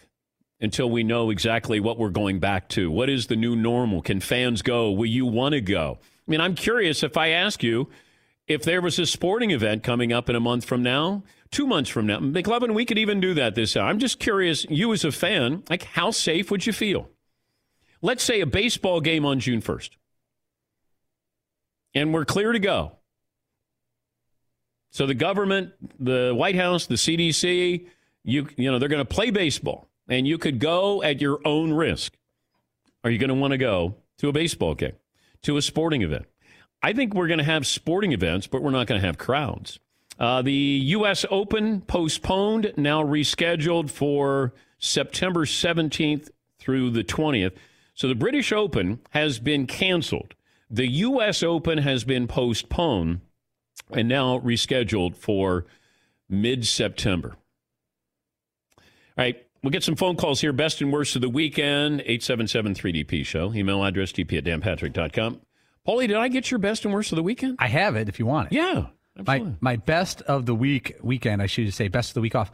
until 0.61 0.91
we 0.91 1.03
know 1.03 1.31
exactly 1.31 1.81
what 1.81 1.99
we're 1.99 2.11
going 2.11 2.39
back 2.39 2.69
to. 2.71 2.91
What 2.91 3.09
is 3.09 3.27
the 3.27 3.37
new 3.37 3.57
normal? 3.57 4.03
Can 4.03 4.21
fans 4.21 4.63
go? 4.63 4.91
Will 4.91 5.07
you 5.07 5.27
want 5.27 5.55
to 5.55 5.61
go? 5.61 5.99
I 6.01 6.31
mean, 6.31 6.41
I'm 6.41 6.55
curious 6.55 7.03
if 7.03 7.17
I 7.17 7.29
ask 7.29 7.63
you 7.63 7.89
if 8.47 8.63
there 8.63 8.83
was 8.83 8.99
a 8.99 9.07
sporting 9.07 9.53
event 9.53 9.83
coming 9.83 10.13
up 10.13 10.29
in 10.29 10.37
a 10.37 10.41
month 10.41 10.65
from 10.65 10.83
now, 10.83 11.23
two 11.51 11.67
months 11.67 11.89
from 11.89 12.07
now. 12.07 12.19
McLovin, 12.19 12.75
we 12.75 12.85
could 12.85 12.99
even 12.99 13.21
do 13.21 13.35
that 13.35 13.55
this 13.55 13.77
hour. 13.77 13.89
I'm 13.89 13.99
just 13.99 14.19
curious, 14.19 14.67
you 14.69 14.93
as 14.93 15.05
a 15.05 15.13
fan, 15.13 15.63
like 15.71 15.85
how 15.85 16.11
safe 16.11 16.51
would 16.51 16.67
you 16.67 16.73
feel? 16.73 17.09
Let's 18.03 18.23
say 18.23 18.41
a 18.41 18.47
baseball 18.47 19.01
game 19.01 19.25
on 19.25 19.41
June 19.41 19.61
1st. 19.61 19.91
And 21.95 22.15
we're 22.15 22.25
clear 22.25 22.53
to 22.53 22.59
go. 22.59 22.93
So 24.91 25.07
the 25.07 25.15
government, 25.15 25.73
the 25.99 26.33
White 26.35 26.57
House, 26.57 26.87
the 26.87 26.95
CDC, 26.95 27.87
you 28.25 28.49
you 28.57 28.71
know, 28.71 28.79
they're 28.79 28.89
going 28.89 29.05
to 29.05 29.15
play 29.15 29.31
baseball 29.31 29.90
and 30.11 30.27
you 30.27 30.37
could 30.37 30.59
go 30.59 31.03
at 31.03 31.21
your 31.21 31.41
own 31.47 31.73
risk. 31.73 32.13
Are 33.03 33.11
you 33.11 33.19
going 33.19 33.29
to 33.29 33.35
want 33.35 33.53
to 33.53 33.59
go 33.59 33.95
to 34.19 34.29
a 34.29 34.33
baseball 34.33 34.75
game, 34.75 34.93
to 35.43 35.57
a 35.57 35.63
sporting 35.63 36.03
event? 36.03 36.27
I 36.83 36.93
think 36.93 37.15
we're 37.15 37.29
going 37.29 37.39
to 37.39 37.45
have 37.45 37.67
sporting 37.67 38.13
events, 38.13 38.47
but 38.47 38.63
we're 38.63 38.71
not 38.71 38.87
going 38.87 39.01
to 39.01 39.07
have 39.07 39.17
crowds. 39.17 39.79
Uh, 40.19 40.43
the 40.43 40.53
U.S. 40.53 41.25
Open 41.31 41.81
postponed, 41.83 42.75
now 42.77 43.03
rescheduled 43.03 43.91
for 43.91 44.53
September 44.79 45.47
17th 45.47 46.29
through 46.59 46.91
the 46.91 47.05
20th. 47.05 47.53
So 47.95 48.09
the 48.09 48.15
British 48.15 48.53
Open 48.53 49.01
has 49.11 49.39
been 49.39 49.67
canceled. 49.67 50.35
The 50.71 50.89
U.S. 50.89 51.43
Open 51.43 51.79
has 51.79 52.05
been 52.05 52.27
postponed 52.27 53.21
and 53.91 54.09
now 54.09 54.39
rescheduled 54.39 55.17
for 55.17 55.67
mid 56.29 56.67
September. 56.67 57.37
All 58.79 59.25
right. 59.25 59.47
We'll 59.63 59.71
get 59.71 59.85
some 59.85 59.97
phone 59.97 60.17
calls 60.17 60.41
here. 60.41 60.53
Best 60.53 60.81
and 60.81 60.93
worst 60.93 61.17
of 61.17 61.23
the 61.23 61.29
weekend, 61.29 62.01
877 62.01 62.75
3DP 62.75 63.27
show. 63.27 63.53
Email 63.53 63.85
address 63.85 64.13
dp 64.13 64.39
at 64.39 64.45
danpatrick.com. 64.45 65.41
Paulie, 65.87 66.09
did 66.09 66.17
I 66.17 66.29
get 66.29 66.51
your 66.51 66.59
best 66.59 66.85
and 66.85 66.95
worst 66.95 67.13
of 67.13 67.17
the 67.17 67.23
weekend? 67.23 67.57
I 67.59 67.69
have 67.69 67.97
it 67.97 68.09
if 68.09 68.19
you 68.19 68.27
want 68.27 68.53
it. 68.53 68.55
Yeah. 68.55 68.87
Absolutely. 69.19 69.57
My 69.61 69.73
my 69.73 69.77
best 69.77 70.23
of 70.23 70.47
the 70.47 70.55
week 70.55 70.97
weekend, 71.03 71.43
I 71.43 71.47
should 71.47 71.73
say 71.75 71.89
best 71.89 72.11
of 72.11 72.15
the 72.15 72.21
week 72.21 72.35
off. 72.35 72.51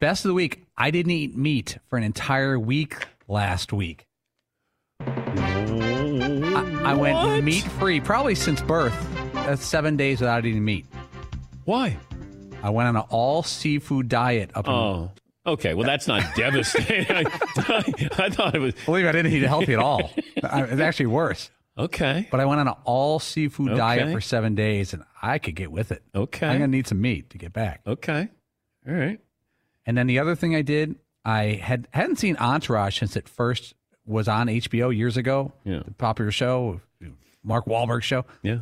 Best 0.00 0.24
of 0.24 0.28
the 0.28 0.34
week, 0.34 0.66
I 0.76 0.90
didn't 0.92 1.10
eat 1.10 1.36
meat 1.36 1.78
for 1.88 1.96
an 1.96 2.04
entire 2.04 2.58
week 2.58 2.94
last 3.26 3.72
week. 3.72 4.06
I, 5.00 6.80
I 6.84 6.94
went 6.94 7.44
meat 7.44 7.64
free, 7.64 8.00
probably 8.00 8.34
since 8.36 8.60
birth. 8.62 8.94
That's 9.32 9.64
seven 9.64 9.96
days 9.96 10.20
without 10.20 10.44
eating 10.46 10.64
meat. 10.64 10.86
Why? 11.64 11.96
I 12.62 12.70
went 12.70 12.88
on 12.88 12.96
an 12.96 13.04
all 13.08 13.42
seafood 13.42 14.08
diet 14.08 14.50
up. 14.54 14.68
Oh, 14.68 15.10
okay. 15.52 15.74
Well, 15.74 15.86
that's 15.86 16.06
not 16.06 16.34
devastating. 16.34 17.06
I, 17.10 17.24
I, 18.18 18.30
thought 18.30 18.54
it 18.54 18.58
was. 18.60 18.74
Believe 18.86 19.04
me, 19.04 19.08
I 19.08 19.12
didn't 19.12 19.32
eat 19.32 19.42
healthy 19.42 19.72
at 19.74 19.78
all. 19.78 20.10
It's 20.36 20.80
actually 20.80 21.06
worse. 21.06 21.50
Okay. 21.76 22.26
But 22.30 22.40
I 22.40 22.44
went 22.44 22.60
on 22.60 22.68
an 22.68 22.74
all 22.84 23.18
seafood 23.18 23.70
Okay. 23.70 23.78
diet 23.78 24.12
for 24.12 24.20
seven 24.20 24.54
days, 24.54 24.92
and 24.92 25.04
I 25.22 25.38
could 25.38 25.54
get 25.54 25.70
with 25.70 25.92
it. 25.92 26.02
Okay. 26.14 26.46
I'm 26.46 26.54
gonna 26.54 26.68
need 26.68 26.86
some 26.86 27.00
meat 27.00 27.30
to 27.30 27.38
get 27.38 27.52
back. 27.52 27.82
Okay. 27.86 28.28
All 28.86 28.94
right. 28.94 29.20
And 29.86 29.96
then 29.96 30.06
the 30.06 30.18
other 30.18 30.34
thing 30.34 30.54
I 30.54 30.62
did, 30.62 30.96
I 31.24 31.60
had 31.62 31.88
hadn't 31.92 32.16
seen 32.16 32.36
Entourage 32.36 32.98
since 32.98 33.16
it 33.16 33.28
first 33.28 33.74
was 34.06 34.28
on 34.28 34.48
HBO 34.48 34.94
years 34.94 35.16
ago. 35.16 35.52
Yeah. 35.64 35.82
The 35.84 35.92
popular 35.92 36.30
show, 36.30 36.80
Mark 37.44 37.66
Wahlberg 37.66 38.02
show. 38.02 38.24
Yeah. 38.42 38.58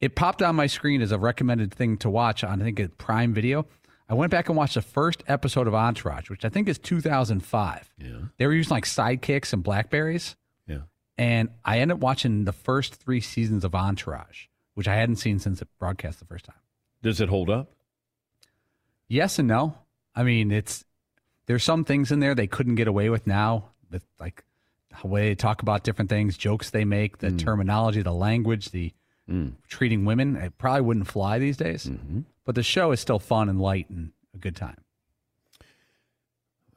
It 0.00 0.14
popped 0.14 0.42
on 0.42 0.56
my 0.56 0.66
screen 0.66 1.00
as 1.02 1.12
a 1.12 1.18
recommended 1.18 1.72
thing 1.72 1.96
to 1.98 2.10
watch 2.10 2.44
on 2.44 2.60
I 2.60 2.64
think 2.64 2.80
a 2.80 2.88
Prime 2.88 3.34
Video. 3.34 3.66
I 4.08 4.14
went 4.14 4.30
back 4.30 4.48
and 4.48 4.56
watched 4.56 4.74
the 4.74 4.82
first 4.82 5.22
episode 5.26 5.66
of 5.66 5.74
Entourage, 5.74 6.28
which 6.28 6.44
I 6.44 6.48
think 6.50 6.68
is 6.68 6.78
2005. 6.78 7.90
Yeah. 7.98 8.08
They 8.36 8.46
were 8.46 8.52
using 8.52 8.70
like 8.70 8.84
sidekicks 8.84 9.52
and 9.52 9.62
Blackberries. 9.62 10.36
Yeah. 10.66 10.80
And 11.16 11.48
I 11.64 11.78
ended 11.78 11.96
up 11.96 12.00
watching 12.00 12.44
the 12.44 12.52
first 12.52 12.96
three 12.96 13.20
seasons 13.20 13.64
of 13.64 13.74
Entourage, 13.74 14.46
which 14.74 14.88
I 14.88 14.94
hadn't 14.94 15.16
seen 15.16 15.38
since 15.38 15.62
it 15.62 15.68
broadcast 15.78 16.18
the 16.18 16.26
first 16.26 16.44
time. 16.44 16.56
Does 17.02 17.20
it 17.20 17.28
hold 17.28 17.48
up? 17.48 17.70
Yes 19.08 19.38
and 19.38 19.48
no. 19.48 19.78
I 20.14 20.22
mean, 20.22 20.50
it's 20.52 20.84
there's 21.46 21.64
some 21.64 21.84
things 21.84 22.12
in 22.12 22.20
there 22.20 22.34
they 22.34 22.46
couldn't 22.46 22.76
get 22.76 22.88
away 22.88 23.10
with 23.10 23.26
now, 23.26 23.70
with 23.90 24.04
like 24.18 24.44
the 25.00 25.08
way 25.08 25.28
they 25.28 25.34
talk 25.34 25.62
about 25.62 25.84
different 25.84 26.08
things, 26.08 26.36
jokes 26.36 26.70
they 26.70 26.84
make, 26.84 27.18
the 27.18 27.28
mm. 27.28 27.38
terminology, 27.38 28.02
the 28.02 28.12
language, 28.12 28.70
the 28.70 28.92
mm. 29.28 29.52
treating 29.68 30.04
women. 30.04 30.36
It 30.36 30.56
probably 30.58 30.82
wouldn't 30.82 31.08
fly 31.08 31.38
these 31.38 31.56
days. 31.56 31.86
Mm-hmm. 31.86 32.20
But 32.44 32.54
the 32.54 32.62
show 32.62 32.92
is 32.92 33.00
still 33.00 33.18
fun 33.18 33.48
and 33.48 33.60
light 33.60 33.88
and 33.88 34.12
a 34.34 34.38
good 34.38 34.56
time. 34.56 34.76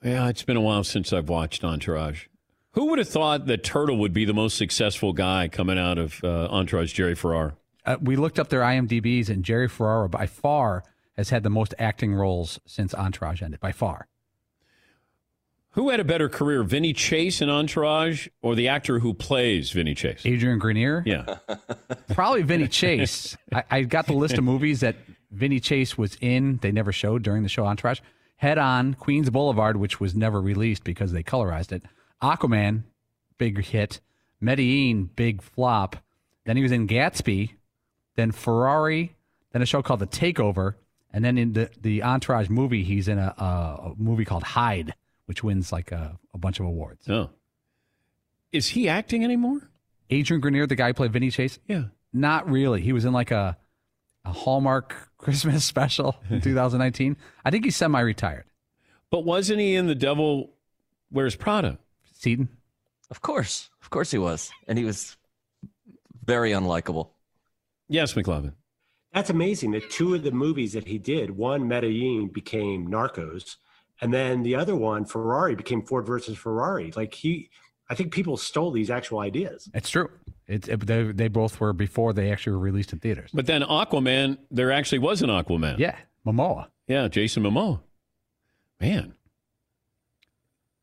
Yeah, 0.03 0.29
it's 0.29 0.43
been 0.43 0.57
a 0.57 0.61
while 0.61 0.83
since 0.83 1.11
I've 1.11 1.29
watched 1.29 1.63
Entourage. 1.63 2.27
Who 2.73 2.85
would 2.87 2.99
have 2.99 3.09
thought 3.09 3.47
that 3.47 3.63
Turtle 3.63 3.97
would 3.97 4.13
be 4.13 4.25
the 4.25 4.33
most 4.33 4.57
successful 4.57 5.11
guy 5.11 5.47
coming 5.47 5.79
out 5.79 5.97
of 5.97 6.23
uh, 6.23 6.47
Entourage, 6.49 6.93
Jerry 6.93 7.15
Ferrara? 7.15 7.57
Uh, 7.85 7.97
we 8.01 8.15
looked 8.15 8.37
up 8.37 8.49
their 8.49 8.61
IMDb's, 8.61 9.29
and 9.29 9.43
Jerry 9.43 9.67
Ferrara 9.67 10.07
by 10.07 10.27
far 10.27 10.83
has 11.15 11.31
had 11.31 11.41
the 11.41 11.49
most 11.49 11.73
acting 11.79 12.13
roles 12.13 12.59
since 12.65 12.93
Entourage 12.93 13.41
ended. 13.41 13.59
By 13.59 13.71
far. 13.71 14.07
Who 15.71 15.89
had 15.89 15.99
a 15.99 16.03
better 16.03 16.27
career, 16.27 16.63
Vinny 16.63 16.91
Chase 16.93 17.41
in 17.41 17.49
Entourage 17.49 18.27
or 18.41 18.55
the 18.55 18.67
actor 18.67 18.99
who 18.99 19.13
plays 19.13 19.71
Vinny 19.71 19.93
Chase? 19.93 20.25
Adrian 20.25 20.57
Grenier? 20.57 21.03
Yeah. 21.05 21.37
Probably 22.13 22.41
Vinny 22.41 22.67
Chase. 22.67 23.37
I, 23.53 23.63
I 23.69 23.81
got 23.83 24.07
the 24.07 24.13
list 24.13 24.37
of 24.37 24.43
movies 24.43 24.79
that 24.79 24.95
Vinny 25.37 25.59
Chase 25.59 25.97
was 25.97 26.17
in. 26.19 26.57
They 26.57 26.71
never 26.71 26.91
showed 26.91 27.23
during 27.23 27.43
the 27.43 27.49
show 27.49 27.65
Entourage. 27.65 27.99
Head 28.37 28.57
On, 28.57 28.93
Queens 28.95 29.29
Boulevard, 29.29 29.77
which 29.77 29.99
was 29.99 30.15
never 30.15 30.41
released 30.41 30.83
because 30.83 31.11
they 31.11 31.23
colorized 31.23 31.71
it. 31.71 31.83
Aquaman, 32.21 32.83
big 33.37 33.63
hit. 33.63 33.99
Medellin, 34.39 35.09
big 35.15 35.41
flop. 35.41 35.97
Then 36.45 36.57
he 36.57 36.63
was 36.63 36.71
in 36.71 36.87
Gatsby. 36.87 37.51
Then 38.15 38.31
Ferrari. 38.31 39.15
Then 39.51 39.61
a 39.61 39.65
show 39.65 39.81
called 39.81 39.99
The 39.99 40.07
Takeover. 40.07 40.75
And 41.11 41.23
then 41.23 41.37
in 41.37 41.53
the, 41.53 41.69
the 41.81 42.03
Entourage 42.03 42.49
movie, 42.49 42.83
he's 42.83 43.07
in 43.07 43.17
a, 43.17 43.33
a, 43.37 43.43
a 43.43 43.93
movie 43.97 44.25
called 44.25 44.43
Hyde, 44.43 44.93
which 45.25 45.43
wins 45.43 45.71
like 45.71 45.91
a, 45.91 46.17
a 46.33 46.37
bunch 46.37 46.59
of 46.59 46.65
awards. 46.65 47.09
Oh. 47.09 47.29
Is 48.51 48.69
he 48.69 48.87
acting 48.87 49.23
anymore? 49.23 49.69
Adrian 50.09 50.41
Grenier, 50.41 50.67
the 50.67 50.75
guy 50.75 50.87
who 50.87 50.93
played 50.93 51.13
Vinny 51.13 51.31
Chase? 51.31 51.59
Yeah. 51.67 51.85
Not 52.13 52.49
really. 52.49 52.81
He 52.81 52.93
was 52.93 53.05
in 53.05 53.13
like 53.13 53.31
a 53.31 53.57
a 54.27 54.31
Hallmark 54.31 54.95
Christmas 55.17 55.65
special 55.65 56.15
in 56.29 56.41
2019. 56.41 57.17
I 57.45 57.49
think 57.51 57.65
he's 57.65 57.75
semi-retired. 57.75 58.45
But 59.09 59.23
wasn't 59.23 59.59
he 59.59 59.75
in 59.75 59.87
The 59.87 59.95
Devil 59.95 60.51
Wears 61.11 61.35
Prada? 61.35 61.79
Seaton? 62.13 62.49
Of 63.09 63.21
course. 63.21 63.69
Of 63.81 63.89
course 63.89 64.11
he 64.11 64.17
was. 64.17 64.51
And 64.67 64.77
he 64.77 64.83
was 64.83 65.15
very 66.25 66.51
unlikable. 66.51 67.09
Yes, 67.87 68.13
McLovin. 68.13 68.53
That's 69.13 69.29
amazing 69.29 69.71
that 69.71 69.89
two 69.89 70.13
of 70.13 70.23
the 70.23 70.31
movies 70.31 70.73
that 70.73 70.87
he 70.87 70.97
did, 70.97 71.31
one 71.31 71.67
Medellin 71.67 72.27
became 72.27 72.89
Narcos, 72.89 73.55
and 74.01 74.13
then 74.13 74.43
the 74.43 74.55
other 74.55 74.75
one, 74.75 75.05
Ferrari, 75.05 75.55
became 75.55 75.81
Ford 75.81 76.05
versus 76.05 76.37
Ferrari. 76.37 76.91
Like 76.95 77.13
he, 77.13 77.49
I 77.89 77.95
think 77.95 78.13
people 78.13 78.35
stole 78.35 78.71
these 78.71 78.89
actual 78.91 79.19
ideas. 79.19 79.69
It's 79.73 79.89
true. 79.89 80.09
It's 80.47 80.67
it, 80.67 80.79
they, 80.87 81.03
they 81.03 81.27
both 81.27 81.59
were 81.59 81.73
before 81.73 82.13
they 82.13 82.31
actually 82.31 82.53
were 82.53 82.59
released 82.59 82.93
in 82.93 82.99
theaters. 82.99 83.31
But 83.33 83.45
then 83.47 83.61
Aquaman, 83.63 84.37
there 84.49 84.71
actually 84.71 84.99
was 84.99 85.21
an 85.21 85.29
Aquaman. 85.29 85.77
Yeah, 85.77 85.95
Momoa. 86.25 86.67
Yeah, 86.87 87.07
Jason 87.09 87.43
Momoa. 87.43 87.81
Man. 88.79 89.13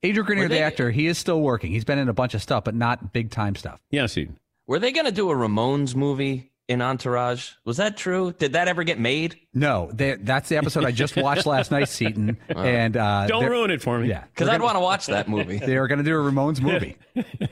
Adrian 0.03 0.27
Grenier, 0.27 0.44
Were 0.44 0.48
the 0.48 0.61
actor, 0.61 0.90
he 0.90 1.07
is 1.07 1.16
still 1.16 1.40
working. 1.40 1.70
He's 1.72 1.85
been 1.87 1.98
in 1.98 2.11
a 2.11 2.12
bunch 2.12 2.35
of 2.35 2.42
stuff, 2.42 2.64
but 2.64 2.74
not 2.74 3.14
big 3.14 3.31
time 3.31 3.55
stuff. 3.55 3.81
Yes, 3.90 4.18
Eden. 4.18 4.38
Were 4.66 4.79
they 4.79 4.92
going 4.92 5.07
to 5.07 5.12
do 5.12 5.31
a 5.31 5.35
Ramones 5.35 5.94
movie 5.94 6.50
in 6.68 6.83
Entourage? 6.83 7.53
Was 7.64 7.79
that 7.79 7.96
true? 7.96 8.35
Did 8.38 8.53
that 8.53 8.68
ever 8.68 8.85
get 8.85 8.98
made? 8.98 9.38
No, 9.55 9.90
they, 9.94 10.16
that's 10.16 10.50
the 10.50 10.59
episode 10.59 10.85
I 10.85 10.90
just 10.90 11.16
watched 11.16 11.46
last 11.46 11.70
night, 11.70 11.88
Seaton. 11.88 12.37
And 12.55 12.98
uh, 12.98 13.27
Don't 13.29 13.40
they're- 13.44 13.50
ruin 13.50 13.70
it 13.70 13.81
for 13.81 13.98
me. 13.98 14.09
Yeah, 14.11 14.24
Because 14.35 14.48
I'd 14.50 14.61
want 14.61 14.77
to 14.77 14.81
watch 14.81 15.07
that 15.07 15.27
movie. 15.27 15.57
they 15.64 15.79
are 15.79 15.87
going 15.88 15.98
to 15.98 16.05
do 16.05 16.14
a 16.14 16.20
Ramones 16.33 16.61
movie. 16.61 16.96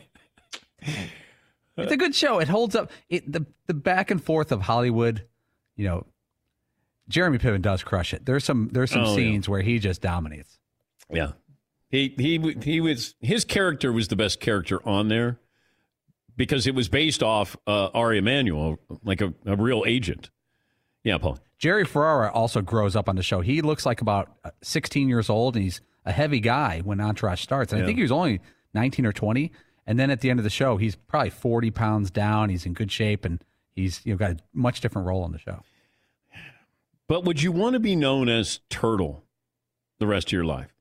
it's 1.82 1.92
a 1.92 1.96
good 1.96 2.14
show. 2.14 2.38
It 2.38 2.48
holds 2.48 2.74
up. 2.74 2.90
It, 3.08 3.30
the 3.30 3.46
the 3.66 3.74
back 3.74 4.10
and 4.10 4.22
forth 4.22 4.52
of 4.52 4.62
Hollywood, 4.62 5.26
you 5.76 5.86
know, 5.86 6.06
Jeremy 7.08 7.38
Piven 7.38 7.62
does 7.62 7.82
crush 7.82 8.14
it. 8.14 8.24
There's 8.26 8.44
some 8.44 8.68
there's 8.72 8.90
some 8.90 9.02
Oh, 9.02 9.10
yeah. 9.10 9.14
scenes 9.16 9.48
where 9.48 9.60
he 9.62 9.78
just 9.78 10.00
dominates. 10.00 10.58
Yeah. 11.10 11.32
He 11.88 12.14
he 12.16 12.56
he 12.62 12.80
was 12.80 13.14
his 13.20 13.44
character 13.44 13.92
was 13.92 14.08
the 14.08 14.16
best 14.16 14.40
character 14.40 14.80
on 14.88 15.08
there 15.08 15.38
because 16.36 16.66
it 16.66 16.74
was 16.74 16.88
based 16.88 17.22
off 17.22 17.56
uh, 17.66 17.88
Ari 17.88 18.18
Emanuel, 18.18 18.78
like 19.04 19.20
a, 19.20 19.34
a 19.44 19.56
real 19.56 19.84
agent. 19.86 20.30
Yeah, 21.04 21.18
Paul. 21.18 21.38
Jerry 21.58 21.84
Ferrara 21.84 22.32
also 22.32 22.60
grows 22.62 22.96
up 22.96 23.08
on 23.08 23.16
the 23.16 23.22
show. 23.22 23.40
He 23.40 23.60
looks 23.60 23.84
like 23.84 24.00
about 24.00 24.30
uh, 24.44 24.50
16 24.62 25.08
years 25.08 25.28
old, 25.28 25.54
and 25.56 25.62
he's 25.64 25.80
a 26.06 26.12
heavy 26.12 26.40
guy 26.40 26.80
when 26.82 27.00
Entourage 27.00 27.42
starts. 27.42 27.72
And 27.72 27.80
Yeah. 27.80 27.84
I 27.84 27.86
think 27.86 27.98
he 27.98 28.02
was 28.02 28.10
only 28.12 28.40
19 28.74 29.04
or 29.06 29.12
20. 29.12 29.52
And 29.86 29.98
then 29.98 30.10
at 30.10 30.20
the 30.20 30.30
end 30.30 30.38
of 30.38 30.44
the 30.44 30.50
show, 30.50 30.76
he's 30.76 30.94
probably 30.94 31.30
40 31.30 31.70
pounds 31.72 32.10
down. 32.10 32.50
He's 32.50 32.64
in 32.66 32.72
good 32.72 32.92
shape, 32.92 33.24
and 33.24 33.42
he's 33.74 34.00
you 34.04 34.12
know 34.12 34.18
got 34.18 34.30
a 34.32 34.36
much 34.52 34.80
different 34.80 35.06
role 35.08 35.22
on 35.24 35.32
the 35.32 35.38
show. 35.38 35.62
But 37.08 37.24
would 37.24 37.42
you 37.42 37.52
want 37.52 37.74
to 37.74 37.80
be 37.80 37.96
known 37.96 38.28
as 38.28 38.60
Turtle 38.70 39.24
the 39.98 40.06
rest 40.06 40.28
of 40.28 40.32
your 40.32 40.44
life? 40.44 40.72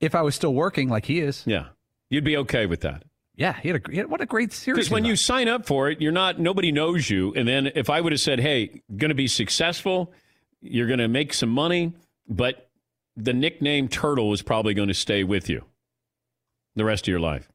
If 0.00 0.14
I 0.14 0.22
was 0.22 0.34
still 0.34 0.54
working 0.54 0.88
like 0.88 1.06
he 1.06 1.20
is, 1.20 1.42
Yeah, 1.46 1.66
you'd 2.10 2.24
be 2.24 2.36
okay 2.38 2.66
with 2.66 2.80
that. 2.80 3.02
yeah, 3.36 3.54
he 3.60 3.68
had 3.68 3.82
a 3.86 3.90
he 3.90 3.98
had, 3.98 4.08
what 4.08 4.20
a 4.20 4.26
great 4.26 4.52
series. 4.52 4.76
Because 4.76 4.90
when 4.90 5.04
you 5.04 5.14
sign 5.16 5.48
up 5.48 5.66
for 5.66 5.90
it, 5.90 6.00
you're 6.00 6.12
not 6.12 6.38
nobody 6.38 6.72
knows 6.72 7.10
you. 7.10 7.32
And 7.34 7.46
then 7.46 7.70
if 7.74 7.90
I 7.90 8.00
would 8.00 8.12
have 8.12 8.20
said, 8.20 8.40
"Hey, 8.40 8.82
going 8.96 9.10
to 9.10 9.14
be 9.14 9.28
successful, 9.28 10.12
you're 10.60 10.86
going 10.86 11.00
to 11.00 11.08
make 11.08 11.34
some 11.34 11.50
money," 11.50 11.92
but 12.28 12.70
the 13.16 13.34
nickname 13.34 13.88
Turtle 13.88 14.32
is 14.32 14.42
probably 14.42 14.74
going 14.74 14.88
to 14.88 14.94
stay 14.94 15.22
with 15.24 15.48
you 15.50 15.64
the 16.76 16.84
rest 16.84 17.04
of 17.04 17.08
your 17.08 17.20
life. 17.20 17.48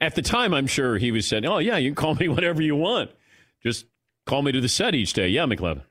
At 0.00 0.14
the 0.14 0.22
time, 0.22 0.54
I'm 0.54 0.66
sure 0.66 0.98
he 0.98 1.12
was 1.12 1.26
saying, 1.26 1.44
"Oh 1.44 1.58
yeah, 1.58 1.76
you 1.76 1.90
can 1.90 1.94
call 1.94 2.14
me 2.14 2.28
whatever 2.36 2.62
you 2.62 2.76
want. 2.76 3.10
Just 3.62 3.86
call 4.26 4.42
me 4.42 4.52
to 4.52 4.60
the 4.60 4.68
set 4.68 4.94
each 4.94 5.12
day." 5.12 5.28
Yeah, 5.28 5.46
McLovin. 5.46 5.82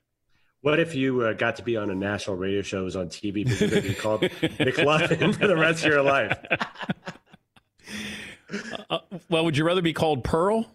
What 0.61 0.79
if 0.79 0.93
you 0.93 1.21
uh, 1.21 1.33
got 1.33 1.55
to 1.55 1.63
be 1.63 1.77
on 1.77 1.89
a 1.89 1.95
national 1.95 2.35
radio 2.35 2.61
show, 2.61 2.83
was 2.83 2.95
on 2.95 3.07
TV, 3.07 3.45
but 3.45 3.59
you're 3.59 3.69
going 3.69 3.81
to 3.81 3.87
be 3.89 3.95
called 3.95 4.21
McLovin 4.59 5.33
for 5.33 5.47
the 5.47 5.55
rest 5.55 5.85
of 5.85 5.91
your 5.91 6.01
life? 6.01 6.37
Uh, 8.89 8.97
well, 9.29 9.45
would 9.45 9.55
you 9.55 9.63
rather 9.63 9.83
be 9.83 9.93
called 9.93 10.23
Pearl? 10.23 10.65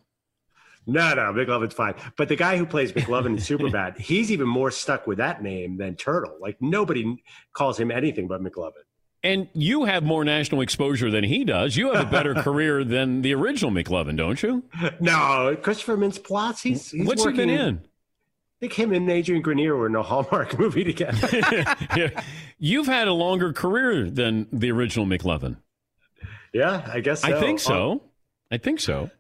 No, 0.86 1.14
no, 1.14 1.32
McLovin's 1.32 1.74
fine. 1.74 1.94
But 2.16 2.28
the 2.28 2.36
guy 2.36 2.56
who 2.56 2.66
plays 2.66 2.92
McLovin 2.92 3.26
in 3.26 3.36
Superbad, 3.36 3.98
he's 3.98 4.30
even 4.30 4.46
more 4.46 4.70
stuck 4.70 5.06
with 5.06 5.18
that 5.18 5.42
name 5.42 5.78
than 5.78 5.96
Turtle. 5.96 6.36
Like 6.40 6.60
nobody 6.60 7.22
calls 7.52 7.78
him 7.80 7.90
anything 7.90 8.28
but 8.28 8.42
McLovin. 8.42 8.84
And 9.24 9.48
you 9.54 9.84
have 9.86 10.04
more 10.04 10.22
national 10.24 10.60
exposure 10.60 11.10
than 11.10 11.24
he 11.24 11.44
does. 11.44 11.76
You 11.76 11.92
have 11.94 12.06
a 12.06 12.10
better 12.10 12.34
career 12.42 12.84
than 12.84 13.22
the 13.22 13.34
original 13.34 13.70
McLovin, 13.72 14.16
don't 14.18 14.40
you? 14.42 14.62
No, 15.00 15.56
Christopher 15.62 15.96
Mintz-Plasse, 15.96 16.62
he's, 16.62 16.90
he's 16.90 17.06
What's 17.06 17.22
he 17.22 17.28
working 17.28 17.48
been 17.48 17.58
in? 17.58 17.76
I 17.78 17.88
think 18.60 18.74
him 18.74 18.92
and 18.92 19.10
Adrian 19.10 19.40
Grenier 19.42 19.74
were 19.76 19.86
in 19.86 19.96
a 19.96 20.02
Hallmark 20.02 20.58
movie 20.58 20.84
together. 20.84 21.26
Yeah. 21.96 22.22
You've 22.58 22.86
had 22.86 23.08
a 23.08 23.12
longer 23.12 23.52
career 23.52 24.08
than 24.10 24.46
the 24.52 24.70
original 24.70 25.06
McLovin. 25.06 25.56
yeah, 26.52 26.88
I 26.92 27.00
guess 27.00 27.22
so. 27.22 27.28
I 27.36 27.40
think 27.40 27.60
so. 27.60 28.02
I 28.50 28.58
think 28.58 28.78
so. 28.78 29.10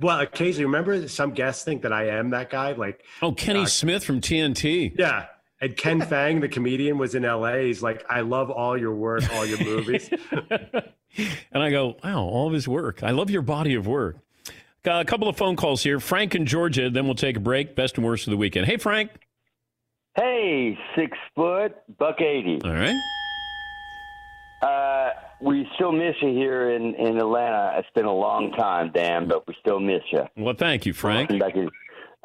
Well, 0.00 0.20
occasionally, 0.20 0.64
remember 0.66 1.08
some 1.08 1.32
guests 1.32 1.62
think 1.64 1.82
that 1.82 1.92
I 1.92 2.08
am 2.08 2.30
that 2.30 2.50
guy. 2.50 2.72
Like, 2.72 3.04
Oh, 3.22 3.32
Kenny 3.32 3.60
Uh, 3.62 3.66
Smith 3.66 4.02
from 4.04 4.20
TNT. 4.20 4.92
yeah. 4.98 5.26
And 5.64 5.74
Ken 5.74 6.00
Fang, 6.08 6.40
the 6.40 6.48
comedian, 6.48 6.98
was 6.98 7.14
in 7.14 7.22
LA. 7.22 7.54
He's 7.54 7.82
like, 7.82 8.04
I 8.10 8.20
love 8.20 8.50
all 8.50 8.76
your 8.76 8.94
work, 8.94 9.22
all 9.32 9.46
your 9.46 9.62
movies. 9.64 10.10
And 11.52 11.62
I 11.62 11.70
go, 11.70 11.96
wow, 12.02 12.22
all 12.22 12.48
of 12.48 12.52
his 12.52 12.66
work. 12.66 13.04
I 13.04 13.12
love 13.12 13.30
your 13.30 13.42
body 13.42 13.74
of 13.76 13.86
work. 13.86 14.16
Got 14.82 15.00
a 15.00 15.04
couple 15.04 15.28
of 15.28 15.36
phone 15.36 15.54
calls 15.54 15.80
here. 15.80 16.00
Frank 16.00 16.34
in 16.34 16.44
Georgia, 16.44 16.90
then 16.90 17.04
we'll 17.04 17.14
take 17.14 17.36
a 17.36 17.40
break. 17.40 17.76
Best 17.76 17.96
and 17.96 18.04
worst 18.04 18.26
of 18.26 18.32
the 18.32 18.36
weekend. 18.36 18.66
Hey, 18.66 18.78
Frank. 18.78 19.12
Hey, 20.16 20.76
six 20.96 21.16
foot, 21.36 21.76
buck 21.98 22.20
eighty. 22.20 22.60
All 22.64 22.72
right. 22.72 22.96
Uh, 24.60 25.10
we 25.40 25.68
still 25.76 25.92
miss 25.92 26.16
you 26.20 26.30
here 26.30 26.70
in, 26.70 26.96
in 26.96 27.16
Atlanta. 27.16 27.76
It's 27.78 27.88
been 27.94 28.06
a 28.06 28.12
long 28.12 28.50
time, 28.50 28.90
Dan, 28.92 29.28
but 29.28 29.46
we 29.46 29.54
still 29.60 29.78
miss 29.78 30.02
you. 30.10 30.24
Well, 30.36 30.54
thank 30.58 30.84
you, 30.84 30.92
Frank. 30.92 31.30
Welcome 31.30 31.66
back. 31.66 31.72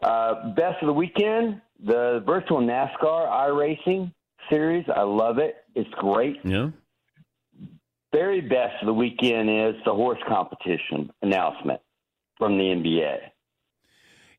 Uh, 0.01 0.49
best 0.55 0.81
of 0.81 0.87
the 0.87 0.93
weekend, 0.93 1.61
the 1.83 2.23
virtual 2.25 2.59
NASCAR 2.59 3.27
iRacing 3.27 4.11
series. 4.49 4.85
I 4.93 5.01
love 5.01 5.37
it. 5.37 5.55
It's 5.75 5.89
great. 5.91 6.37
Yeah. 6.43 6.69
Very 8.11 8.41
best 8.41 8.81
of 8.81 8.87
the 8.87 8.93
weekend 8.93 9.49
is 9.49 9.75
the 9.85 9.93
horse 9.93 10.19
competition 10.27 11.11
announcement 11.21 11.79
from 12.37 12.57
the 12.57 12.63
NBA. 12.63 13.17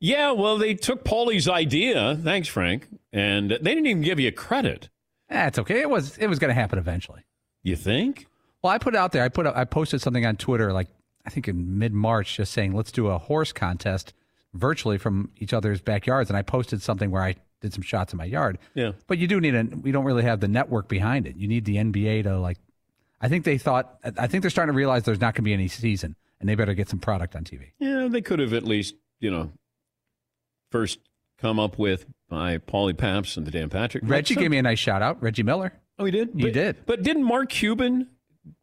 Yeah, 0.00 0.32
well, 0.32 0.56
they 0.58 0.74
took 0.74 1.04
Paulie's 1.04 1.46
idea. 1.46 2.18
Thanks, 2.20 2.48
Frank. 2.48 2.88
And 3.12 3.50
they 3.50 3.74
didn't 3.74 3.86
even 3.86 4.02
give 4.02 4.18
you 4.18 4.32
credit. 4.32 4.88
That's 5.28 5.58
okay. 5.58 5.80
It 5.80 5.90
was 5.90 6.18
it 6.18 6.26
was 6.26 6.38
going 6.38 6.48
to 6.48 6.54
happen 6.54 6.78
eventually. 6.78 7.24
You 7.62 7.76
think? 7.76 8.26
Well, 8.62 8.72
I 8.72 8.78
put 8.78 8.94
it 8.94 8.98
out 8.98 9.12
there. 9.12 9.22
I 9.22 9.28
put 9.28 9.46
I 9.46 9.64
posted 9.64 10.00
something 10.00 10.26
on 10.26 10.36
Twitter 10.36 10.72
like 10.72 10.88
I 11.24 11.30
think 11.30 11.46
in 11.46 11.78
mid 11.78 11.92
March, 11.92 12.36
just 12.36 12.52
saying 12.52 12.74
let's 12.74 12.90
do 12.90 13.08
a 13.08 13.18
horse 13.18 13.52
contest 13.52 14.12
virtually 14.54 14.98
from 14.98 15.30
each 15.36 15.52
other's 15.52 15.80
backyards, 15.80 16.30
and 16.30 16.36
I 16.36 16.42
posted 16.42 16.82
something 16.82 17.10
where 17.10 17.22
I 17.22 17.36
did 17.60 17.72
some 17.72 17.82
shots 17.82 18.12
in 18.12 18.16
my 18.16 18.24
yard. 18.24 18.58
Yeah. 18.74 18.92
But 19.06 19.18
you 19.18 19.26
do 19.26 19.40
need 19.40 19.54
a. 19.54 19.64
We 19.64 19.92
don't 19.92 20.04
really 20.04 20.22
have 20.24 20.40
the 20.40 20.48
network 20.48 20.88
behind 20.88 21.26
it. 21.26 21.36
You 21.36 21.46
need 21.48 21.64
the 21.64 21.76
NBA 21.76 22.24
to 22.24 22.38
like. 22.38 22.58
I 23.20 23.28
think 23.28 23.44
they 23.44 23.58
thought. 23.58 23.98
I 24.18 24.26
think 24.26 24.42
they're 24.42 24.50
starting 24.50 24.72
to 24.72 24.76
realize 24.76 25.04
there's 25.04 25.20
not 25.20 25.34
going 25.34 25.42
to 25.42 25.48
be 25.48 25.52
any 25.52 25.68
season, 25.68 26.16
and 26.40 26.48
they 26.48 26.54
better 26.54 26.74
get 26.74 26.88
some 26.88 26.98
product 27.00 27.36
on 27.36 27.44
TV. 27.44 27.72
Yeah, 27.78 28.08
they 28.10 28.22
could 28.22 28.38
have 28.38 28.54
at 28.54 28.64
least, 28.64 28.94
you 29.20 29.30
know, 29.30 29.52
first 30.70 30.98
come 31.38 31.58
up 31.58 31.78
with 31.78 32.06
by 32.28 32.58
Paulie 32.58 32.96
Pabst 32.96 33.36
and 33.36 33.46
the 33.46 33.50
Dan 33.50 33.68
Patrick. 33.68 34.04
Reggie 34.06 34.34
gave 34.34 34.50
me 34.50 34.58
a 34.58 34.62
nice 34.62 34.78
shout 34.78 35.02
out. 35.02 35.22
Reggie 35.22 35.42
Miller. 35.42 35.72
Oh, 35.98 36.04
he 36.04 36.10
did. 36.10 36.30
He 36.34 36.44
But- 36.44 36.52
did. 36.52 36.86
But 36.86 37.02
didn't 37.02 37.24
Mark 37.24 37.50
Cuban 37.50 38.08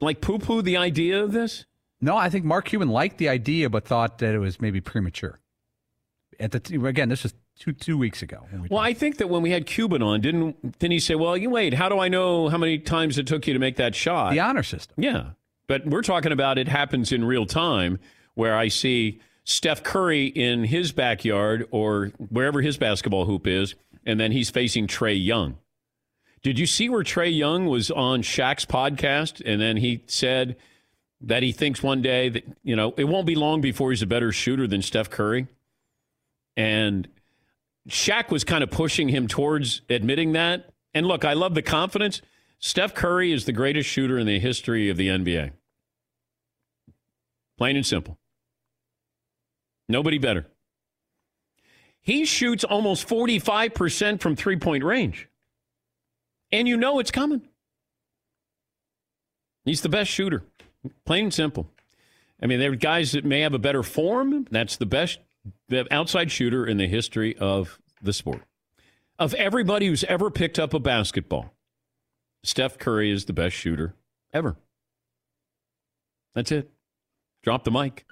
like 0.02 0.22
poo 0.22 0.40
poo 0.40 0.62
the 0.62 0.78
idea 0.78 1.24
of 1.24 1.32
this? 1.34 1.66
No, 2.02 2.16
I 2.16 2.30
think 2.30 2.46
Mark 2.46 2.66
Cuban 2.66 2.90
liked 2.90 3.18
the 3.18 3.30
idea, 3.30 3.70
but 3.70 3.86
thought 3.86 4.20
that 4.20 4.34
it 4.34 4.40
was 4.40 4.60
maybe 4.62 4.82
premature. 4.82 5.40
At 6.40 6.52
the 6.52 6.60
t- 6.60 6.76
again, 6.76 7.10
this 7.10 7.24
was 7.24 7.34
two 7.58 7.74
two 7.74 7.98
weeks 7.98 8.22
ago. 8.22 8.46
we 8.54 8.68
Well, 8.70 8.80
I 8.80 8.94
think 8.94 9.18
that 9.18 9.30
when 9.30 9.42
we 9.42 9.52
had 9.52 9.66
Cuban 9.66 10.02
on, 10.02 10.22
didn't 10.22 10.80
didn't 10.80 10.92
he 10.92 11.00
say, 11.00 11.16
"Well, 11.16 11.36
you 11.36 11.50
wait, 11.50 11.74
how 11.74 11.90
do 11.90 12.00
I 12.00 12.08
know 12.08 12.50
how 12.50 12.58
many 12.58 12.78
times 12.78 13.18
it 13.18 13.28
took 13.28 13.48
you 13.48 13.54
to 13.54 13.60
make 13.60 13.78
that 13.78 13.96
shot?" 13.96 14.32
The 14.34 14.40
honor 14.40 14.64
system. 14.64 14.96
Yeah, 14.98 15.32
but 15.68 15.86
we're 15.86 16.02
talking 16.02 16.32
about 16.32 16.58
it 16.58 16.68
happens 16.68 17.12
in 17.12 17.26
real 17.26 17.46
time, 17.46 18.00
where 18.36 18.56
I 18.56 18.68
see 18.68 19.20
Steph 19.44 19.84
Curry 19.84 20.28
in 20.28 20.66
his 20.66 20.92
backyard 20.92 21.68
or 21.72 22.12
wherever 22.30 22.62
his 22.62 22.78
basketball 22.78 23.26
hoop 23.26 23.48
is, 23.48 23.76
and 24.06 24.20
then 24.20 24.32
he's 24.32 24.50
facing 24.50 24.88
Trae 24.88 25.24
Young. 25.24 25.58
Did 26.44 26.60
you 26.60 26.66
see 26.66 26.88
where 26.88 27.04
Trae 27.04 27.36
Young 27.36 27.66
was 27.66 27.90
on 27.90 28.22
Shaq's 28.22 28.66
podcast, 28.66 29.42
and 29.46 29.60
then 29.60 29.78
he 29.78 30.04
said 30.06 30.56
that 31.22 31.42
he 31.42 31.52
thinks 31.52 31.82
one 31.82 32.02
day 32.02 32.30
that 32.30 32.44
you 32.64 32.76
know 32.76 32.94
it 32.98 33.06
won't 33.06 33.26
be 33.26 33.36
long 33.36 33.60
before 33.62 33.90
he's 33.90 34.02
a 34.04 34.08
better 34.08 34.32
shooter 34.32 34.68
than 34.68 34.82
Steph 34.82 35.10
Curry, 35.10 35.48
and 36.58 37.08
Shaq 37.88 38.32
was 38.32 38.44
kind 38.44 38.64
of 38.64 38.72
pushing 38.72 39.08
him 39.08 39.28
towards 39.28 39.82
admitting 39.90 40.34
that. 40.34 40.72
And 40.94 41.06
look, 41.06 41.24
I 41.24 41.34
love 41.34 41.54
the 41.54 41.62
confidence. 41.62 42.22
Steph 42.60 42.96
Curry 42.96 43.32
is 43.32 43.46
the 43.46 43.54
greatest 43.54 43.88
shooter 43.88 44.18
in 44.18 44.26
the 44.26 44.40
history 44.40 44.90
of 44.90 44.98
the 44.98 45.08
NBA. 45.08 45.52
Plain 47.58 47.76
and 47.76 47.86
simple. 47.86 48.18
Nobody 49.88 50.18
better. 50.18 50.48
He 52.02 52.26
shoots 52.26 52.64
almost 52.64 53.08
45% 53.08 54.20
from 54.20 54.36
three 54.36 54.58
point 54.58 54.84
range. 54.84 55.30
And 56.52 56.68
you 56.68 56.78
know 56.78 57.00
it's 57.00 57.12
coming. 57.12 57.42
He's 59.66 59.82
the 59.82 59.90
best 59.90 60.10
shooter. 60.10 60.44
Plain 61.06 61.26
and 61.26 61.34
simple. 61.34 61.70
I 62.42 62.46
mean, 62.46 62.60
there 62.60 62.72
are 62.72 62.76
guys 62.76 63.12
that 63.12 63.26
may 63.26 63.42
have 63.42 63.54
a 63.54 63.60
better 63.60 63.84
form. 63.84 64.48
That's 64.50 64.78
the 64.78 64.86
best 64.86 65.20
the 65.70 65.86
outside 65.94 66.32
shooter 66.32 66.66
in 66.66 66.78
the 66.78 66.88
history 66.88 67.38
of 67.38 67.80
the 68.02 68.14
sport. 68.14 68.42
Of 69.20 69.34
everybody 69.34 69.88
who's 69.88 70.04
ever 70.04 70.30
picked 70.30 70.60
up 70.60 70.74
a 70.74 70.80
basketball, 70.80 71.54
Steph 72.44 72.78
Curry 72.78 73.12
is 73.12 73.26
the 73.26 73.34
best 73.34 73.56
shooter 73.56 73.96
ever. 74.34 74.58
That's 76.36 76.52
it. 76.52 76.72
Drop 77.44 77.64
the 77.64 77.72
mic. 77.72 78.06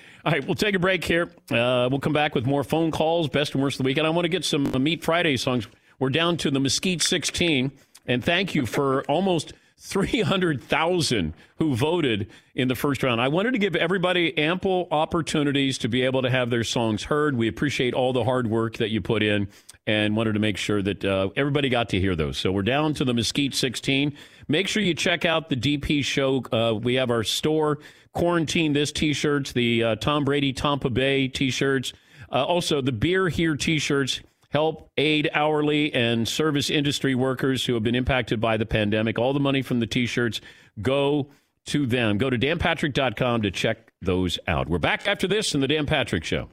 All 0.24 0.32
right, 0.32 0.44
we'll 0.44 0.54
take 0.54 0.74
a 0.74 0.78
break 0.78 1.04
here. 1.04 1.30
Uh, 1.50 1.88
we'll 1.90 2.00
come 2.00 2.12
back 2.12 2.34
with 2.34 2.44
more 2.44 2.64
phone 2.64 2.90
calls, 2.90 3.28
best 3.28 3.54
and 3.54 3.62
worst 3.62 3.76
of 3.76 3.84
the 3.84 3.86
weekend. 3.86 4.06
I 4.06 4.10
want 4.10 4.24
to 4.24 4.28
get 4.28 4.44
some 4.44 4.64
Meat 4.82 5.02
Friday 5.04 5.36
songs. 5.36 5.68
We're 5.98 6.10
down 6.10 6.36
to 6.38 6.50
the 6.50 6.60
Mesquite 6.60 7.02
16, 7.02 7.72
and 8.06 8.24
thank 8.24 8.54
you 8.54 8.66
for 8.66 9.02
almost 9.04 9.52
300,000 9.80 11.34
who 11.58 11.76
voted 11.76 12.28
in 12.54 12.66
the 12.66 12.74
first 12.74 13.02
round. 13.02 13.20
I 13.20 13.28
wanted 13.28 13.52
to 13.52 13.58
give 13.58 13.76
everybody 13.76 14.36
ample 14.36 14.88
opportunities 14.90 15.78
to 15.78 15.88
be 15.88 16.02
able 16.02 16.22
to 16.22 16.30
have 16.30 16.50
their 16.50 16.64
songs 16.64 17.04
heard. 17.04 17.36
We 17.36 17.46
appreciate 17.46 17.94
all 17.94 18.12
the 18.12 18.24
hard 18.24 18.48
work 18.48 18.78
that 18.78 18.90
you 18.90 19.00
put 19.00 19.22
in 19.22 19.48
and 19.86 20.16
wanted 20.16 20.32
to 20.32 20.40
make 20.40 20.56
sure 20.56 20.82
that 20.82 21.04
uh, 21.04 21.30
everybody 21.36 21.68
got 21.68 21.88
to 21.90 22.00
hear 22.00 22.16
those. 22.16 22.38
So 22.38 22.50
we're 22.50 22.62
down 22.62 22.92
to 22.94 23.04
the 23.04 23.14
Mesquite 23.14 23.54
16. 23.54 24.14
Make 24.48 24.66
sure 24.66 24.82
you 24.82 24.94
check 24.94 25.24
out 25.24 25.48
the 25.48 25.56
DP 25.56 26.02
show. 26.04 26.42
Uh, 26.52 26.74
we 26.74 26.94
have 26.94 27.10
our 27.10 27.22
store, 27.22 27.78
Quarantine 28.12 28.72
This 28.72 28.90
t 28.90 29.12
shirts, 29.12 29.52
the 29.52 29.84
uh, 29.84 29.96
Tom 29.96 30.24
Brady 30.24 30.52
Tampa 30.52 30.90
Bay 30.90 31.28
t 31.28 31.50
shirts, 31.50 31.92
uh, 32.32 32.44
also 32.44 32.80
the 32.80 32.92
Beer 32.92 33.28
Here 33.28 33.54
t 33.54 33.78
shirts. 33.78 34.20
Help 34.50 34.90
aid 34.96 35.28
hourly 35.34 35.92
and 35.92 36.26
service 36.26 36.70
industry 36.70 37.14
workers 37.14 37.66
who 37.66 37.74
have 37.74 37.82
been 37.82 37.94
impacted 37.94 38.40
by 38.40 38.56
the 38.56 38.64
pandemic. 38.64 39.18
All 39.18 39.32
the 39.34 39.40
money 39.40 39.60
from 39.60 39.80
the 39.80 39.86
t 39.86 40.06
shirts 40.06 40.40
go 40.80 41.28
to 41.66 41.86
them. 41.86 42.16
Go 42.16 42.30
to 42.30 42.38
danpatrick.com 42.38 43.42
to 43.42 43.50
check 43.50 43.92
those 44.00 44.38
out. 44.46 44.68
We're 44.68 44.78
back 44.78 45.06
after 45.06 45.28
this 45.28 45.54
in 45.54 45.60
the 45.60 45.68
Dan 45.68 45.84
Patrick 45.84 46.24
Show. 46.24 46.48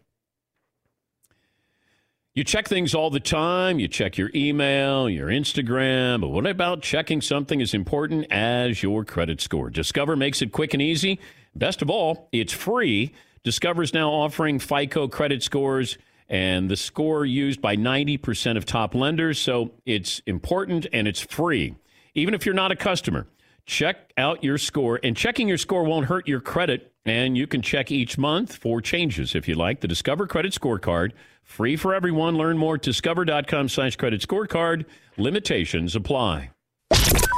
You 2.34 2.44
check 2.44 2.68
things 2.68 2.94
all 2.94 3.10
the 3.10 3.22
time. 3.22 3.80
You 3.80 3.88
check 3.88 4.18
your 4.18 4.30
email, 4.36 5.10
your 5.10 5.28
Instagram, 5.30 6.20
but 6.20 6.28
what 6.28 6.46
about 6.46 6.82
checking 6.82 7.22
something 7.22 7.62
as 7.62 7.74
important 7.74 8.28
as 8.30 8.84
your 8.84 9.06
credit 9.06 9.40
score? 9.40 9.70
Discover 9.70 10.18
makes 10.18 10.42
it 10.42 10.52
quick 10.52 10.74
and 10.74 10.82
easy. 10.82 11.18
Best 11.56 11.82
of 11.82 11.90
all, 11.90 12.28
it's 12.34 12.52
free. 12.52 13.14
Discover 13.46 13.84
is 13.84 13.94
now 13.94 14.10
offering 14.12 14.60
FICO 14.60 15.08
credit 15.08 15.44
scores 15.44 15.98
and 16.30 16.70
the 16.70 16.76
score 16.76 17.26
used 17.26 17.62
by 17.62 17.76
90% 17.76 18.58
of 18.58 18.66
top 18.66 18.96
lenders, 18.96 19.40
so 19.40 19.72
it's 19.86 20.22
important 20.26 20.88
and 20.92 21.08
it's 21.08 21.22
free. 21.22 21.76
Even 22.14 22.34
if 22.34 22.46
you're 22.46 22.56
not 22.56 22.72
a 22.72 22.76
customer, 22.76 23.28
check 23.66 24.12
out 24.18 24.44
your 24.44 24.58
score, 24.58 25.00
and 25.04 25.16
checking 25.16 25.48
your 25.48 25.58
score 25.58 25.84
won't 25.84 26.08
hurt 26.08 26.28
your 26.28 26.40
credit, 26.40 26.92
and 27.06 27.38
you 27.38 27.46
can 27.46 27.62
check 27.62 27.92
each 27.92 28.18
month 28.18 28.56
for 28.56 28.82
changes 28.82 29.36
if 29.36 29.48
you 29.48 29.56
like. 29.56 29.82
The 29.82 29.88
Discover 29.88 30.28
Credit 30.28 30.54
Scorecard, 30.54 31.12
free 31.44 31.76
for 31.76 31.94
everyone. 31.94 32.38
Learn 32.38 32.58
more 32.58 32.76
at 32.76 32.82
discover.com 32.82 33.70
slash 33.70 33.96
credit 33.96 34.22
scorecard. 34.22 34.86
Limitations 35.18 35.96
apply. 35.96 36.52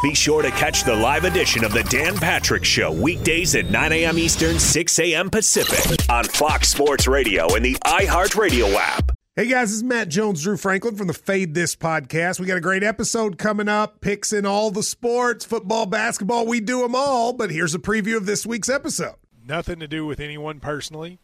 Be 0.03 0.13
sure 0.13 0.43
to 0.43 0.51
catch 0.51 0.83
the 0.83 0.95
live 0.95 1.23
edition 1.23 1.63
of 1.63 1.73
the 1.73 1.81
Dan 1.83 2.15
Patrick 2.17 2.63
Show 2.63 2.91
weekdays 2.91 3.55
at 3.55 3.71
9 3.71 3.91
a.m. 3.93 4.19
Eastern, 4.19 4.59
6 4.59 4.99
a.m. 4.99 5.31
Pacific 5.31 6.07
on 6.07 6.23
Fox 6.23 6.69
Sports 6.69 7.07
Radio 7.07 7.55
and 7.55 7.65
the 7.65 7.73
iHeartRadio 7.83 8.75
app. 8.75 9.11
Hey 9.35 9.47
guys, 9.47 9.69
this 9.69 9.77
is 9.77 9.83
Matt 9.83 10.09
Jones, 10.09 10.43
Drew 10.43 10.55
Franklin 10.55 10.95
from 10.95 11.07
the 11.07 11.13
Fade 11.15 11.55
This 11.55 11.75
podcast. 11.75 12.39
We 12.39 12.45
got 12.45 12.57
a 12.57 12.61
great 12.61 12.83
episode 12.83 13.39
coming 13.39 13.67
up, 13.67 13.99
picks 14.01 14.31
in 14.31 14.45
all 14.45 14.69
the 14.69 14.83
sports, 14.83 15.45
football, 15.45 15.87
basketball, 15.87 16.45
we 16.45 16.59
do 16.59 16.81
them 16.81 16.93
all. 16.93 17.33
But 17.33 17.49
here's 17.49 17.73
a 17.73 17.79
preview 17.79 18.17
of 18.17 18.27
this 18.27 18.45
week's 18.45 18.69
episode. 18.69 19.15
Nothing 19.47 19.79
to 19.79 19.87
do 19.87 20.05
with 20.05 20.19
anyone 20.19 20.59
personally, 20.59 21.17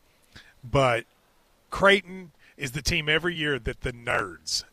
but 0.63 1.05
Creighton 1.69 2.31
is 2.57 2.71
the 2.71 2.81
team 2.81 3.07
every 3.07 3.36
year 3.36 3.59
that 3.59 3.81
the 3.81 3.93
nerds, 3.93 4.63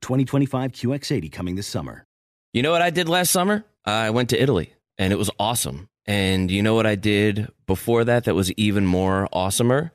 2025 0.00 0.72
QX80 0.72 1.32
coming 1.32 1.56
this 1.56 1.66
summer. 1.66 2.04
You 2.52 2.62
know 2.62 2.70
what 2.70 2.82
I 2.82 2.90
did 2.90 3.08
last 3.08 3.30
summer? 3.30 3.64
I 3.84 4.10
went 4.10 4.30
to 4.30 4.42
Italy 4.42 4.72
and 4.96 5.12
it 5.12 5.16
was 5.16 5.30
awesome. 5.38 5.88
And 6.06 6.50
you 6.50 6.62
know 6.62 6.74
what 6.74 6.86
I 6.86 6.94
did 6.94 7.48
before 7.66 8.04
that 8.04 8.24
that 8.24 8.34
was 8.34 8.50
even 8.52 8.86
more 8.86 9.28
awesomer? 9.32 9.90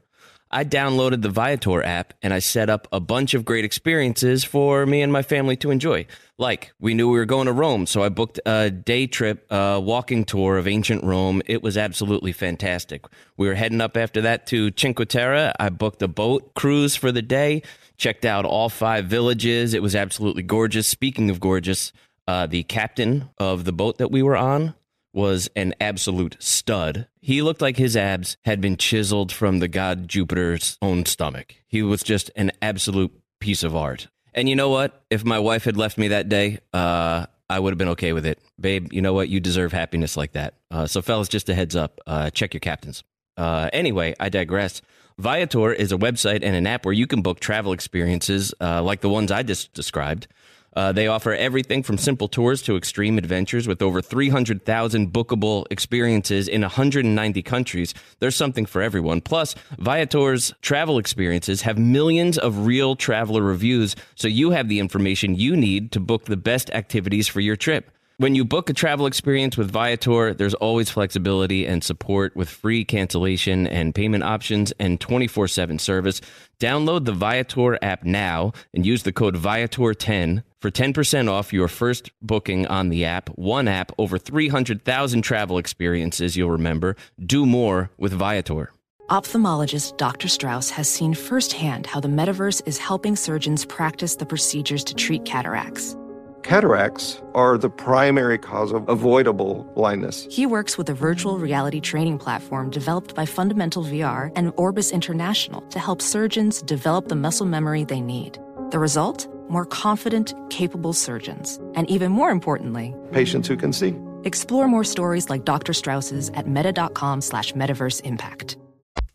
I 0.51 0.63
downloaded 0.63 1.23
the 1.23 1.29
Viator 1.29 1.83
app 1.83 2.13
and 2.21 2.31
I 2.31 2.37
set 2.37 2.69
up 2.69 2.87
a 2.91 2.99
bunch 2.99 3.33
of 3.33 3.43
great 3.43 3.65
experiences 3.65 4.43
for 4.43 4.85
me 4.85 5.01
and 5.01 5.11
my 5.11 5.23
family 5.23 5.55
to 5.57 5.71
enjoy. 5.71 6.05
Like, 6.37 6.73
we 6.79 6.93
knew 6.93 7.09
we 7.09 7.17
were 7.17 7.25
going 7.25 7.47
to 7.47 7.51
Rome, 7.51 7.87
so 7.87 8.03
I 8.03 8.09
booked 8.09 8.39
a 8.45 8.69
day 8.69 9.07
trip, 9.07 9.47
a 9.49 9.79
walking 9.79 10.25
tour 10.25 10.57
of 10.57 10.67
ancient 10.67 11.03
Rome. 11.03 11.41
It 11.47 11.63
was 11.63 11.75
absolutely 11.75 12.33
fantastic. 12.33 13.05
We 13.35 13.47
were 13.47 13.55
heading 13.55 13.81
up 13.81 13.97
after 13.97 14.21
that 14.21 14.45
to 14.47 14.71
Cinque 14.77 15.07
Terre. 15.09 15.53
I 15.59 15.69
booked 15.69 16.03
a 16.03 16.07
boat 16.07 16.53
cruise 16.53 16.95
for 16.95 17.11
the 17.11 17.23
day, 17.23 17.63
checked 18.03 18.25
out 18.25 18.43
all 18.43 18.67
five 18.67 19.05
villages. 19.05 19.73
It 19.73 19.81
was 19.81 19.95
absolutely 19.95 20.43
gorgeous. 20.43 20.89
Speaking 20.89 21.29
of 21.29 21.39
gorgeous, 21.39 21.93
uh, 22.27 22.45
the 22.47 22.63
captain 22.63 23.29
of 23.37 23.63
the 23.63 23.71
boat 23.71 23.97
that 23.97 24.11
we 24.11 24.21
were 24.21 24.35
on 24.35 24.73
was 25.13 25.49
an 25.55 25.73
absolute 25.79 26.35
stud. 26.37 27.07
He 27.21 27.41
looked 27.41 27.61
like 27.61 27.77
his 27.77 27.95
abs 27.95 28.35
had 28.43 28.59
been 28.59 28.75
chiseled 28.75 29.31
from 29.31 29.59
the 29.59 29.69
god 29.69 30.09
Jupiter's 30.09 30.77
own 30.81 31.05
stomach. 31.05 31.55
He 31.65 31.81
was 31.81 32.03
just 32.03 32.29
an 32.35 32.51
absolute 32.61 33.13
piece 33.39 33.63
of 33.63 33.73
art. 33.73 34.09
And 34.33 34.49
you 34.49 34.55
know 34.57 34.69
what? 34.69 35.05
If 35.09 35.23
my 35.23 35.39
wife 35.39 35.63
had 35.63 35.77
left 35.77 35.97
me 35.97 36.09
that 36.09 36.27
day, 36.27 36.59
uh, 36.73 37.27
I 37.49 37.59
would 37.59 37.71
have 37.71 37.77
been 37.77 37.89
okay 37.89 38.11
with 38.11 38.25
it. 38.25 38.39
Babe, 38.59 38.91
you 38.91 39.01
know 39.01 39.13
what? 39.13 39.29
You 39.29 39.39
deserve 39.39 39.71
happiness 39.71 40.17
like 40.17 40.33
that. 40.33 40.55
Uh, 40.69 40.87
so, 40.87 41.01
fellas, 41.01 41.29
just 41.29 41.47
a 41.47 41.55
heads 41.55 41.75
up 41.75 42.01
uh, 42.05 42.31
check 42.31 42.53
your 42.53 42.59
captains. 42.59 43.01
Uh, 43.37 43.69
anyway, 43.71 44.13
I 44.19 44.27
digress. 44.27 44.81
Viator 45.17 45.71
is 45.71 45.91
a 45.91 45.97
website 45.97 46.43
and 46.43 46.55
an 46.55 46.65
app 46.67 46.85
where 46.85 46.93
you 46.93 47.07
can 47.07 47.21
book 47.21 47.39
travel 47.39 47.73
experiences 47.73 48.53
uh, 48.59 48.81
like 48.81 49.01
the 49.01 49.09
ones 49.09 49.31
I 49.31 49.43
just 49.43 49.73
described. 49.73 50.27
Uh, 50.75 50.91
they 50.91 51.07
offer 51.07 51.33
everything 51.33 51.83
from 51.83 51.97
simple 51.97 52.27
tours 52.27 52.61
to 52.63 52.75
extreme 52.75 53.17
adventures 53.17 53.67
with 53.67 53.81
over 53.81 54.01
300,000 54.01 55.13
bookable 55.13 55.65
experiences 55.69 56.47
in 56.47 56.61
190 56.61 57.41
countries. 57.43 57.93
There's 58.19 58.35
something 58.35 58.65
for 58.65 58.81
everyone. 58.81 59.21
Plus, 59.21 59.55
Viator's 59.77 60.53
travel 60.61 60.97
experiences 60.97 61.61
have 61.61 61.77
millions 61.77 62.37
of 62.37 62.65
real 62.65 62.95
traveler 62.95 63.43
reviews, 63.43 63.95
so 64.15 64.27
you 64.27 64.51
have 64.51 64.67
the 64.67 64.79
information 64.79 65.35
you 65.35 65.55
need 65.55 65.91
to 65.91 65.99
book 65.99 66.25
the 66.25 66.37
best 66.37 66.71
activities 66.71 67.27
for 67.27 67.39
your 67.39 67.55
trip. 67.55 67.91
When 68.17 68.35
you 68.35 68.45
book 68.45 68.69
a 68.69 68.73
travel 68.73 69.07
experience 69.07 69.57
with 69.57 69.71
Viator, 69.71 70.35
there's 70.35 70.53
always 70.53 70.87
flexibility 70.91 71.65
and 71.65 71.83
support 71.83 72.35
with 72.35 72.47
free 72.47 72.85
cancellation 72.85 73.65
and 73.65 73.95
payment 73.95 74.23
options 74.23 74.71
and 74.79 75.01
24 75.01 75.47
7 75.47 75.79
service. 75.79 76.21
Download 76.59 77.05
the 77.05 77.11
Viator 77.11 77.79
app 77.81 78.03
now 78.03 78.53
and 78.71 78.85
use 78.85 79.01
the 79.01 79.11
code 79.11 79.35
Viator10 79.35 80.43
for 80.61 80.69
10% 80.69 81.27
off 81.27 81.51
your 81.51 81.67
first 81.67 82.11
booking 82.21 82.67
on 82.67 82.89
the 82.89 83.03
app. 83.03 83.29
One 83.29 83.67
app, 83.67 83.91
over 83.97 84.19
300,000 84.19 85.21
travel 85.23 85.57
experiences 85.57 86.37
you'll 86.37 86.51
remember. 86.51 86.95
Do 87.19 87.47
more 87.47 87.89
with 87.97 88.13
Viator. 88.13 88.73
Ophthalmologist 89.09 89.97
Dr. 89.97 90.27
Strauss 90.27 90.69
has 90.69 90.87
seen 90.87 91.15
firsthand 91.15 91.87
how 91.87 91.99
the 91.99 92.07
metaverse 92.07 92.61
is 92.67 92.77
helping 92.77 93.15
surgeons 93.15 93.65
practice 93.65 94.15
the 94.15 94.25
procedures 94.25 94.83
to 94.83 94.93
treat 94.93 95.25
cataracts. 95.25 95.97
Cataracts 96.43 97.21
are 97.33 97.57
the 97.57 97.69
primary 97.69 98.37
cause 98.37 98.73
of 98.73 98.87
avoidable 98.89 99.63
blindness. 99.75 100.27
He 100.29 100.45
works 100.45 100.77
with 100.77 100.89
a 100.89 100.93
virtual 100.93 101.39
reality 101.39 101.79
training 101.79 102.17
platform 102.19 102.69
developed 102.69 103.15
by 103.15 103.25
Fundamental 103.25 103.83
VR 103.83 104.29
and 104.35 104.51
Orbis 104.57 104.91
International 104.91 105.61
to 105.69 105.79
help 105.79 106.01
surgeons 106.01 106.61
develop 106.61 107.07
the 107.07 107.15
muscle 107.15 107.45
memory 107.45 107.85
they 107.85 108.01
need. 108.01 108.39
The 108.71 108.79
result? 108.79 109.25
More 109.49 109.65
confident, 109.65 110.33
capable 110.49 110.91
surgeons. 110.91 111.61
And 111.75 111.89
even 111.89 112.11
more 112.11 112.29
importantly, 112.29 112.93
Patients 113.13 113.47
who 113.47 113.55
can 113.55 113.71
see. 113.71 113.95
explore 114.25 114.67
more 114.67 114.83
stories 114.83 115.29
like 115.29 115.45
Dr. 115.45 115.71
Strauss's 115.73 116.29
at 116.31 116.47
meta.com 116.47 117.21
slash 117.21 117.53
metaverse 117.53 118.01
impact. 118.01 118.57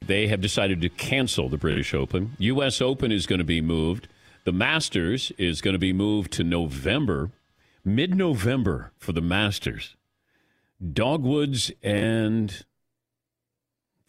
They 0.00 0.28
have 0.28 0.40
decided 0.40 0.80
to 0.80 0.88
cancel 0.88 1.50
the 1.50 1.58
British 1.58 1.92
Open. 1.92 2.34
U.S. 2.38 2.80
Open 2.80 3.12
is 3.12 3.26
going 3.26 3.40
to 3.40 3.44
be 3.44 3.60
moved. 3.60 4.08
The 4.48 4.52
Masters 4.52 5.30
is 5.37 5.61
going 5.61 5.74
to 5.74 5.78
be 5.78 5.92
moved 5.92 6.32
to 6.32 6.42
November, 6.42 7.32
mid 7.84 8.14
November 8.14 8.92
for 8.96 9.12
the 9.12 9.20
Masters. 9.20 9.94
Dogwoods 10.82 11.70
and 11.82 12.64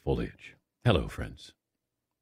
foliage. 0.02 0.56
Hello, 0.86 1.10
friends. 1.10 1.52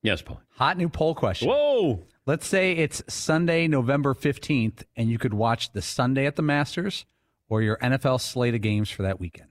Yes, 0.02 0.24
Paul. 0.24 0.42
Hot 0.56 0.80
new 0.80 0.90
poll 0.90 1.14
question. 1.14 1.48
Whoa! 1.48 2.06
Let's 2.26 2.48
say 2.48 2.72
it's 2.72 3.04
Sunday, 3.08 3.68
November 3.68 4.16
15th, 4.16 4.82
and 4.96 5.12
you 5.12 5.20
could 5.20 5.36
watch 5.36 5.74
the 5.74 5.84
Sunday 5.84 6.26
at 6.26 6.38
the 6.38 6.42
Masters 6.42 7.06
or 7.50 7.62
your 7.62 7.78
NFL 7.78 8.20
slate 8.20 8.56
of 8.56 8.62
games 8.62 8.90
for 8.90 9.04
that 9.04 9.20
weekend. 9.20 9.50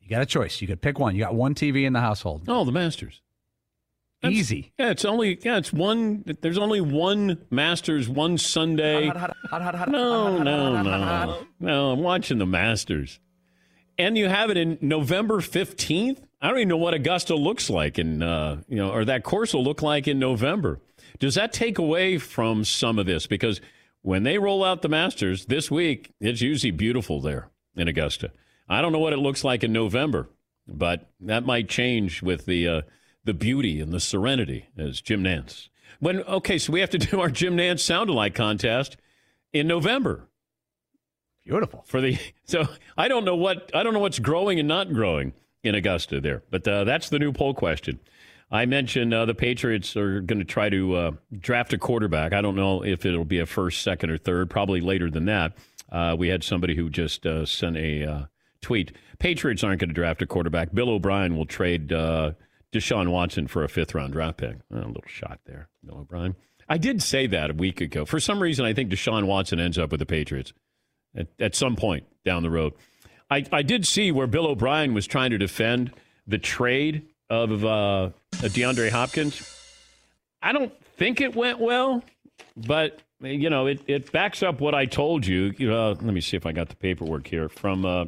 You 0.00 0.08
got 0.08 0.22
a 0.22 0.26
choice. 0.26 0.62
You 0.62 0.66
could 0.66 0.80
pick 0.80 0.98
one. 0.98 1.14
You 1.14 1.20
got 1.20 1.34
one 1.34 1.54
TV 1.54 1.84
in 1.84 1.92
the 1.92 2.00
household. 2.00 2.44
Oh, 2.48 2.64
the 2.64 2.72
Masters. 2.72 3.20
Easy. 4.32 4.72
Yeah, 4.78 4.90
it's 4.90 5.04
only 5.04 5.38
yeah, 5.42 5.58
it's 5.58 5.72
one. 5.72 6.24
There's 6.40 6.58
only 6.58 6.80
one 6.80 7.38
Masters, 7.50 8.08
one 8.08 8.38
Sunday. 8.38 9.08
No, 9.88 10.38
no, 10.42 10.82
no, 10.82 11.46
no. 11.60 11.90
I'm 11.92 12.00
watching 12.00 12.38
the 12.38 12.46
Masters, 12.46 13.20
and 13.98 14.16
you 14.16 14.28
have 14.28 14.50
it 14.50 14.56
in 14.56 14.78
November 14.80 15.40
15th. 15.40 16.18
I 16.40 16.48
don't 16.48 16.58
even 16.58 16.68
know 16.68 16.76
what 16.76 16.94
Augusta 16.94 17.34
looks 17.34 17.70
like 17.70 17.98
in 17.98 18.22
uh, 18.22 18.62
you 18.68 18.76
know, 18.76 18.90
or 18.90 19.04
that 19.04 19.24
course 19.24 19.54
will 19.54 19.64
look 19.64 19.82
like 19.82 20.06
in 20.08 20.18
November. 20.18 20.80
Does 21.18 21.36
that 21.36 21.52
take 21.52 21.78
away 21.78 22.18
from 22.18 22.64
some 22.64 22.98
of 22.98 23.06
this? 23.06 23.26
Because 23.26 23.60
when 24.02 24.22
they 24.24 24.38
roll 24.38 24.62
out 24.64 24.82
the 24.82 24.88
Masters 24.88 25.46
this 25.46 25.70
week, 25.70 26.12
it's 26.20 26.40
usually 26.40 26.70
beautiful 26.70 27.20
there 27.20 27.48
in 27.76 27.88
Augusta. 27.88 28.32
I 28.68 28.82
don't 28.82 28.92
know 28.92 28.98
what 28.98 29.12
it 29.12 29.18
looks 29.18 29.44
like 29.44 29.64
in 29.64 29.72
November, 29.72 30.28
but 30.66 31.10
that 31.20 31.46
might 31.46 31.68
change 31.68 32.22
with 32.22 32.46
the 32.46 32.68
uh, 32.68 32.82
the 33.24 33.34
beauty 33.34 33.80
and 33.80 33.92
the 33.92 34.00
serenity 34.00 34.68
as 34.76 35.00
Jim 35.00 35.22
Nantz. 35.24 35.68
When 36.00 36.22
okay, 36.22 36.58
so 36.58 36.72
we 36.72 36.80
have 36.80 36.90
to 36.90 36.98
do 36.98 37.20
our 37.20 37.30
Jim 37.30 37.56
Nantz 37.56 37.80
sound 37.80 38.10
alike 38.10 38.34
contest 38.34 38.96
in 39.52 39.66
November. 39.66 40.28
Beautiful 41.44 41.84
for 41.86 42.00
the 42.00 42.18
so 42.44 42.66
I 42.96 43.08
don't 43.08 43.24
know 43.24 43.36
what 43.36 43.70
I 43.74 43.82
don't 43.82 43.94
know 43.94 44.00
what's 44.00 44.18
growing 44.18 44.58
and 44.58 44.68
not 44.68 44.92
growing 44.92 45.32
in 45.62 45.74
Augusta 45.74 46.20
there, 46.20 46.42
but 46.50 46.66
uh, 46.66 46.84
that's 46.84 47.08
the 47.08 47.18
new 47.18 47.32
poll 47.32 47.54
question. 47.54 48.00
I 48.50 48.66
mentioned 48.66 49.12
uh, 49.12 49.24
the 49.24 49.34
Patriots 49.34 49.96
are 49.96 50.20
going 50.20 50.38
to 50.38 50.44
try 50.44 50.68
to 50.68 50.94
uh, 50.94 51.10
draft 51.36 51.72
a 51.72 51.78
quarterback. 51.78 52.32
I 52.32 52.40
don't 52.40 52.54
know 52.54 52.84
if 52.84 53.04
it'll 53.04 53.24
be 53.24 53.40
a 53.40 53.46
first, 53.46 53.82
second, 53.82 54.10
or 54.10 54.18
third. 54.18 54.50
Probably 54.50 54.80
later 54.80 55.10
than 55.10 55.24
that. 55.24 55.56
Uh, 55.90 56.14
we 56.16 56.28
had 56.28 56.44
somebody 56.44 56.76
who 56.76 56.90
just 56.90 57.26
uh, 57.26 57.46
sent 57.46 57.76
a 57.76 58.04
uh, 58.04 58.24
tweet. 58.60 58.92
Patriots 59.18 59.64
aren't 59.64 59.80
going 59.80 59.88
to 59.88 59.94
draft 59.94 60.22
a 60.22 60.26
quarterback. 60.26 60.72
Bill 60.72 60.90
O'Brien 60.90 61.36
will 61.36 61.46
trade 61.46 61.92
uh, 61.92 62.32
Deshaun 62.74 63.10
Watson 63.10 63.46
for 63.46 63.62
a 63.62 63.68
fifth 63.68 63.94
round 63.94 64.12
draft 64.12 64.38
pick. 64.38 64.56
a 64.70 64.76
little 64.76 65.02
shot 65.06 65.40
there, 65.46 65.68
Bill 65.84 65.98
O'Brien. 65.98 66.34
I 66.68 66.78
did 66.78 67.02
say 67.02 67.26
that 67.28 67.50
a 67.50 67.54
week 67.54 67.80
ago. 67.80 68.04
For 68.04 68.18
some 68.18 68.42
reason, 68.42 68.64
I 68.64 68.72
think 68.72 68.90
Deshaun 68.90 69.26
Watson 69.26 69.60
ends 69.60 69.78
up 69.78 69.90
with 69.90 70.00
the 70.00 70.06
Patriots 70.06 70.52
at, 71.14 71.28
at 71.38 71.54
some 71.54 71.76
point 71.76 72.06
down 72.24 72.42
the 72.42 72.50
road. 72.50 72.72
I, 73.30 73.44
I 73.52 73.62
did 73.62 73.86
see 73.86 74.10
where 74.12 74.26
Bill 74.26 74.46
O'Brien 74.46 74.92
was 74.94 75.06
trying 75.06 75.30
to 75.30 75.38
defend 75.38 75.92
the 76.26 76.38
trade 76.38 77.06
of 77.30 77.64
uh, 77.64 78.10
DeAndre 78.32 78.90
Hopkins. 78.90 79.50
I 80.42 80.52
don't 80.52 80.72
think 80.96 81.20
it 81.20 81.34
went 81.34 81.58
well, 81.58 82.02
but 82.56 83.00
you 83.20 83.48
know 83.48 83.66
it, 83.66 83.80
it 83.86 84.12
backs 84.12 84.42
up 84.42 84.60
what 84.60 84.74
I 84.74 84.86
told 84.86 85.26
you. 85.26 85.54
Let 85.58 86.02
me 86.02 86.20
see 86.20 86.36
if 86.36 86.44
I 86.44 86.52
got 86.52 86.68
the 86.68 86.76
paperwork 86.76 87.26
here 87.26 87.48
from 87.48 87.84
uh, 87.84 88.06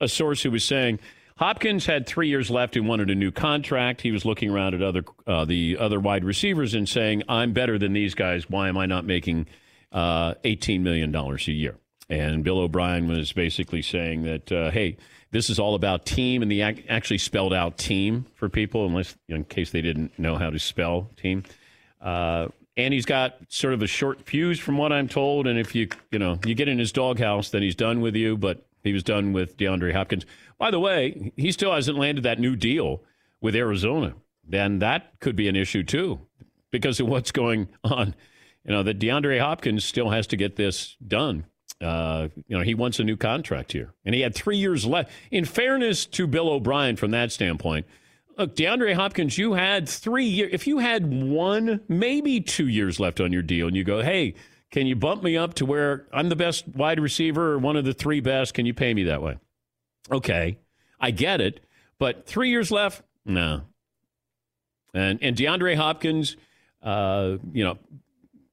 a 0.00 0.08
source 0.08 0.42
who 0.42 0.50
was 0.50 0.64
saying 0.64 0.98
Hopkins 1.36 1.86
had 1.86 2.06
three 2.06 2.28
years 2.28 2.48
left 2.48 2.76
and 2.76 2.86
wanted 2.86 3.10
a 3.10 3.14
new 3.14 3.32
contract. 3.32 4.00
He 4.00 4.12
was 4.12 4.24
looking 4.24 4.50
around 4.50 4.74
at 4.74 4.82
other 4.82 5.04
uh, 5.26 5.44
the 5.44 5.76
other 5.78 5.98
wide 5.98 6.24
receivers 6.24 6.74
and 6.74 6.88
saying, 6.88 7.24
"I'm 7.28 7.52
better 7.52 7.78
than 7.78 7.92
these 7.92 8.14
guys. 8.14 8.48
Why 8.48 8.68
am 8.68 8.78
I 8.78 8.86
not 8.86 9.04
making 9.04 9.46
uh, 9.90 10.34
eighteen 10.44 10.84
million 10.84 11.10
dollars 11.10 11.48
a 11.48 11.52
year?" 11.52 11.76
And 12.08 12.44
Bill 12.44 12.58
O'Brien 12.58 13.08
was 13.08 13.32
basically 13.32 13.80
saying 13.80 14.24
that, 14.24 14.52
uh, 14.52 14.70
hey, 14.70 14.98
this 15.30 15.48
is 15.48 15.58
all 15.58 15.74
about 15.74 16.04
team, 16.04 16.42
and 16.42 16.52
he 16.52 16.60
ac- 16.60 16.84
actually 16.88 17.16
spelled 17.18 17.54
out 17.54 17.78
team 17.78 18.26
for 18.34 18.50
people, 18.50 18.86
unless 18.86 19.16
in 19.28 19.44
case 19.44 19.70
they 19.70 19.80
didn't 19.80 20.16
know 20.18 20.36
how 20.36 20.50
to 20.50 20.58
spell 20.58 21.10
team. 21.16 21.44
Uh, 22.00 22.48
and 22.76 22.92
he's 22.92 23.06
got 23.06 23.36
sort 23.48 23.72
of 23.72 23.82
a 23.82 23.86
short 23.86 24.20
fuse, 24.26 24.60
from 24.60 24.76
what 24.76 24.92
I'm 24.92 25.08
told. 25.08 25.46
And 25.46 25.58
if 25.58 25.74
you 25.74 25.88
you 26.12 26.18
know 26.18 26.38
you 26.44 26.54
get 26.54 26.68
in 26.68 26.78
his 26.78 26.92
doghouse, 26.92 27.50
then 27.50 27.62
he's 27.62 27.74
done 27.74 28.00
with 28.00 28.14
you. 28.14 28.36
But 28.36 28.64
he 28.84 28.92
was 28.92 29.02
done 29.02 29.32
with 29.32 29.56
DeAndre 29.56 29.92
Hopkins. 29.92 30.26
By 30.58 30.70
the 30.70 30.78
way, 30.78 31.32
he 31.36 31.50
still 31.50 31.72
hasn't 31.72 31.98
landed 31.98 32.22
that 32.24 32.38
new 32.38 32.54
deal 32.54 33.02
with 33.40 33.56
Arizona. 33.56 34.14
Then 34.46 34.78
that 34.78 35.18
could 35.20 35.34
be 35.34 35.48
an 35.48 35.56
issue 35.56 35.82
too, 35.82 36.20
because 36.70 37.00
of 37.00 37.08
what's 37.08 37.32
going 37.32 37.68
on. 37.82 38.14
You 38.64 38.72
know 38.72 38.82
that 38.82 38.98
DeAndre 38.98 39.40
Hopkins 39.40 39.84
still 39.84 40.10
has 40.10 40.26
to 40.28 40.36
get 40.36 40.56
this 40.56 40.96
done. 41.06 41.46
Uh, 41.80 42.28
you 42.46 42.56
know, 42.56 42.62
he 42.62 42.74
wants 42.74 42.98
a 42.98 43.04
new 43.04 43.16
contract 43.16 43.72
here, 43.72 43.92
and 44.04 44.14
he 44.14 44.20
had 44.20 44.34
three 44.34 44.56
years 44.56 44.86
left. 44.86 45.10
In 45.30 45.44
fairness 45.44 46.06
to 46.06 46.26
Bill 46.26 46.48
O'Brien, 46.48 46.96
from 46.96 47.10
that 47.10 47.32
standpoint, 47.32 47.86
look, 48.38 48.54
DeAndre 48.54 48.94
Hopkins, 48.94 49.36
you 49.36 49.54
had 49.54 49.88
three 49.88 50.24
years. 50.24 50.50
If 50.52 50.66
you 50.66 50.78
had 50.78 51.10
one, 51.10 51.80
maybe 51.88 52.40
two 52.40 52.68
years 52.68 53.00
left 53.00 53.20
on 53.20 53.32
your 53.32 53.42
deal, 53.42 53.66
and 53.66 53.76
you 53.76 53.84
go, 53.84 54.02
hey, 54.02 54.34
can 54.70 54.86
you 54.86 54.96
bump 54.96 55.22
me 55.22 55.36
up 55.36 55.54
to 55.54 55.66
where 55.66 56.06
I'm 56.12 56.28
the 56.28 56.36
best 56.36 56.66
wide 56.68 57.00
receiver 57.00 57.52
or 57.52 57.58
one 57.58 57.76
of 57.76 57.84
the 57.84 57.94
three 57.94 58.20
best? 58.20 58.54
Can 58.54 58.66
you 58.66 58.74
pay 58.74 58.92
me 58.94 59.04
that 59.04 59.22
way? 59.22 59.38
Okay, 60.10 60.58
I 61.00 61.10
get 61.10 61.40
it, 61.40 61.60
but 61.98 62.26
three 62.26 62.50
years 62.50 62.70
left, 62.70 63.02
no. 63.24 63.62
And 64.92 65.18
and 65.22 65.36
DeAndre 65.36 65.76
Hopkins, 65.76 66.36
uh, 66.82 67.36
you 67.52 67.64
know, 67.64 67.78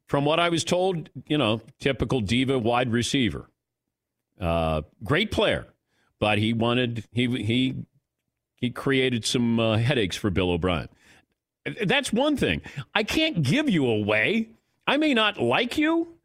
from 0.07 0.25
what 0.25 0.39
I 0.39 0.49
was 0.49 0.63
told, 0.63 1.09
you 1.27 1.37
know, 1.37 1.61
typical 1.79 2.19
diva 2.19 2.59
wide 2.59 2.91
receiver. 2.91 3.49
Uh, 4.39 4.81
great 5.03 5.31
player, 5.31 5.67
but 6.19 6.37
he 6.37 6.53
wanted 6.53 7.05
he 7.11 7.27
he 7.43 7.75
he 8.55 8.69
created 8.69 9.25
some 9.25 9.59
uh, 9.59 9.77
headaches 9.77 10.15
for 10.15 10.29
Bill 10.29 10.51
O'Brien. 10.51 10.89
That's 11.85 12.11
one 12.11 12.37
thing. 12.37 12.61
I 12.95 13.03
can't 13.03 13.43
give 13.43 13.69
you 13.69 13.85
away. 13.85 14.49
I 14.87 14.97
may 14.97 15.13
not 15.13 15.39
like 15.39 15.77
you, 15.77 16.15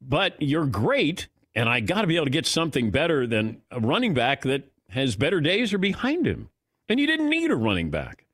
but 0.00 0.40
you're 0.40 0.66
great, 0.66 1.28
and 1.54 1.68
I 1.68 1.80
got 1.80 2.02
to 2.02 2.06
be 2.06 2.16
able 2.16 2.26
to 2.26 2.30
get 2.30 2.46
something 2.46 2.90
better 2.90 3.26
than 3.26 3.62
a 3.70 3.80
running 3.80 4.14
back 4.14 4.42
that 4.42 4.70
has 4.90 5.16
better 5.16 5.40
days 5.40 5.72
are 5.72 5.78
behind 5.78 6.26
him. 6.26 6.50
And 6.88 6.98
you 6.98 7.06
didn't 7.06 7.28
need 7.28 7.50
a 7.50 7.56
running 7.56 7.90
back. 7.90 8.24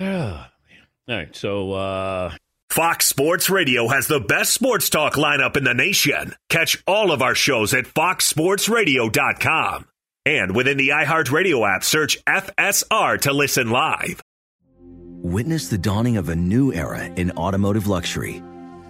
Oh, 0.00 0.04
man. 0.06 0.46
All 1.08 1.16
right, 1.16 1.36
so 1.36 1.72
uh, 1.72 2.34
Fox 2.70 3.06
Sports 3.06 3.50
Radio 3.50 3.88
has 3.88 4.08
the 4.08 4.20
best 4.20 4.52
sports 4.52 4.90
talk 4.90 5.14
lineup 5.14 5.56
in 5.56 5.64
the 5.64 5.74
nation. 5.74 6.34
Catch 6.48 6.82
all 6.86 7.12
of 7.12 7.22
our 7.22 7.34
shows 7.34 7.74
at 7.74 7.84
foxsportsradio.com. 7.84 9.86
And 10.24 10.54
within 10.54 10.76
the 10.76 10.90
iHeartRadio 10.90 11.74
app, 11.74 11.82
search 11.82 12.24
FSR 12.24 13.20
to 13.22 13.32
listen 13.32 13.70
live. 13.70 14.22
Witness 15.24 15.68
the 15.68 15.78
dawning 15.78 16.16
of 16.16 16.28
a 16.28 16.36
new 16.36 16.72
era 16.72 17.04
in 17.04 17.32
automotive 17.32 17.88
luxury 17.88 18.42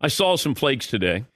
I 0.00 0.08
saw 0.08 0.36
some 0.36 0.54
flakes 0.54 0.86
today. 0.86 1.26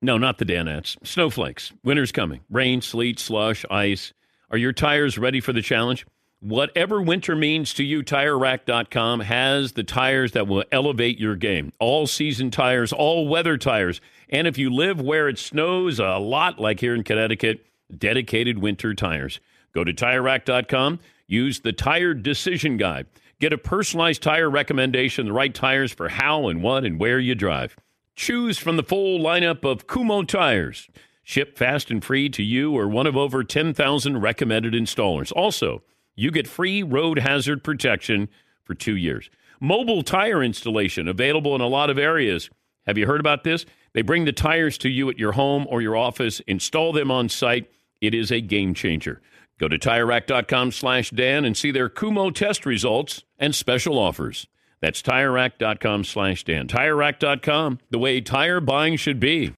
No, 0.00 0.16
not 0.16 0.38
the 0.38 0.46
Danettes. 0.46 0.96
Snowflakes. 1.06 1.72
Winter's 1.82 2.12
coming. 2.12 2.40
Rain, 2.50 2.80
sleet, 2.80 3.18
slush, 3.18 3.64
ice. 3.70 4.12
Are 4.50 4.56
your 4.56 4.72
tires 4.72 5.18
ready 5.18 5.40
for 5.40 5.52
the 5.52 5.62
challenge? 5.62 6.06
Whatever 6.40 7.00
winter 7.00 7.34
means 7.36 7.74
to 7.74 7.84
you, 7.84 8.02
TireRack.com 8.02 9.20
has 9.20 9.72
the 9.72 9.82
tires 9.82 10.32
that 10.32 10.46
will 10.46 10.64
elevate 10.70 11.18
your 11.18 11.36
game. 11.36 11.72
All 11.78 12.06
season 12.06 12.50
tires, 12.50 12.92
all 12.92 13.28
weather 13.28 13.56
tires. 13.56 14.00
And 14.28 14.46
if 14.46 14.58
you 14.58 14.68
live 14.70 15.00
where 15.00 15.28
it 15.28 15.38
snows 15.38 15.98
a 15.98 16.18
lot, 16.18 16.58
like 16.58 16.80
here 16.80 16.94
in 16.94 17.02
Connecticut, 17.02 17.64
dedicated 17.96 18.58
winter 18.58 18.94
tires. 18.94 19.40
Go 19.74 19.84
to 19.84 19.92
TireRack.com, 19.92 21.00
use 21.26 21.60
the 21.60 21.72
Tire 21.72 22.14
Decision 22.14 22.76
Guide. 22.76 23.06
Get 23.40 23.52
a 23.52 23.58
personalized 23.58 24.22
tire 24.22 24.48
recommendation, 24.48 25.26
the 25.26 25.32
right 25.32 25.54
tires 25.54 25.92
for 25.92 26.08
how 26.08 26.48
and 26.48 26.62
what 26.62 26.84
and 26.84 27.00
where 27.00 27.18
you 27.18 27.34
drive. 27.34 27.76
Choose 28.16 28.58
from 28.58 28.76
the 28.76 28.82
full 28.82 29.18
lineup 29.18 29.64
of 29.64 29.86
Kumho 29.86 30.26
tires. 30.26 30.88
Ship 31.24 31.56
fast 31.56 31.90
and 31.90 32.04
free 32.04 32.28
to 32.28 32.42
you 32.42 32.76
or 32.76 32.86
one 32.86 33.06
of 33.06 33.16
over 33.16 33.42
10,000 33.42 34.20
recommended 34.20 34.74
installers. 34.74 35.32
Also, 35.34 35.82
you 36.14 36.30
get 36.30 36.46
free 36.46 36.82
road 36.82 37.18
hazard 37.18 37.64
protection 37.64 38.28
for 38.62 38.74
two 38.74 38.96
years. 38.96 39.30
Mobile 39.60 40.02
tire 40.02 40.42
installation 40.42 41.08
available 41.08 41.54
in 41.54 41.60
a 41.60 41.66
lot 41.66 41.90
of 41.90 41.98
areas. 41.98 42.50
Have 42.86 42.98
you 42.98 43.06
heard 43.06 43.20
about 43.20 43.42
this? 43.42 43.64
They 43.94 44.02
bring 44.02 44.26
the 44.26 44.32
tires 44.32 44.76
to 44.78 44.88
you 44.88 45.08
at 45.08 45.18
your 45.18 45.32
home 45.32 45.66
or 45.68 45.80
your 45.80 45.96
office, 45.96 46.40
install 46.40 46.92
them 46.92 47.10
on 47.10 47.28
site. 47.28 47.70
It 48.00 48.14
is 48.14 48.30
a 48.30 48.40
game 48.40 48.74
changer. 48.74 49.22
Go 49.58 49.68
to 49.68 49.78
TireRack.com 49.78 50.72
slash 50.72 51.10
Dan 51.10 51.44
and 51.44 51.56
see 51.56 51.70
their 51.70 51.88
Kumho 51.88 52.34
test 52.34 52.66
results 52.66 53.24
and 53.38 53.54
special 53.54 53.98
offers. 53.98 54.46
That's 54.84 55.00
TireRack.com 55.00 56.04
slash 56.04 56.44
Dan. 56.44 56.68
TireRack.com, 56.68 57.78
the 57.88 57.98
way 57.98 58.20
tire 58.20 58.60
buying 58.60 58.96
should 58.96 59.18
be. 59.18 59.54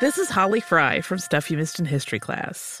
This 0.00 0.18
is 0.18 0.30
Holly 0.30 0.60
Fry 0.60 1.00
from 1.00 1.18
Stuff 1.18 1.50
You 1.50 1.56
Missed 1.56 1.80
in 1.80 1.84
History 1.84 2.20
class. 2.20 2.80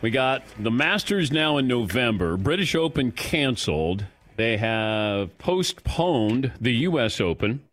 We 0.00 0.10
got 0.10 0.44
the 0.56 0.70
Masters 0.70 1.32
now 1.32 1.56
in 1.56 1.66
November. 1.66 2.36
British 2.36 2.76
Open 2.76 3.10
canceled. 3.10 4.04
They 4.36 4.56
have 4.56 5.36
postponed 5.38 6.52
the 6.60 6.72
U.S. 6.72 7.20
Open. 7.20 7.64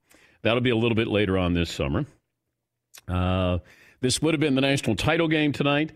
That'll 0.41 0.61
be 0.61 0.71
a 0.71 0.75
little 0.75 0.95
bit 0.95 1.07
later 1.07 1.37
on 1.37 1.53
this 1.53 1.69
summer. 1.69 2.07
Uh, 3.07 3.59
this 4.01 4.23
would 4.23 4.33
have 4.33 4.41
been 4.41 4.55
the 4.55 4.61
national 4.61 4.95
title 4.95 5.27
game 5.27 5.51
tonight. 5.51 5.91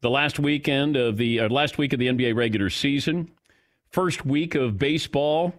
The 0.00 0.08
last 0.08 0.38
weekend 0.38 0.96
of 0.96 1.18
the 1.18 1.40
uh, 1.40 1.48
last 1.50 1.76
week 1.76 1.92
of 1.92 1.98
the 1.98 2.06
NBA 2.06 2.34
regular 2.34 2.70
season, 2.70 3.30
first 3.90 4.24
week 4.24 4.54
of 4.54 4.78
baseball, 4.78 5.52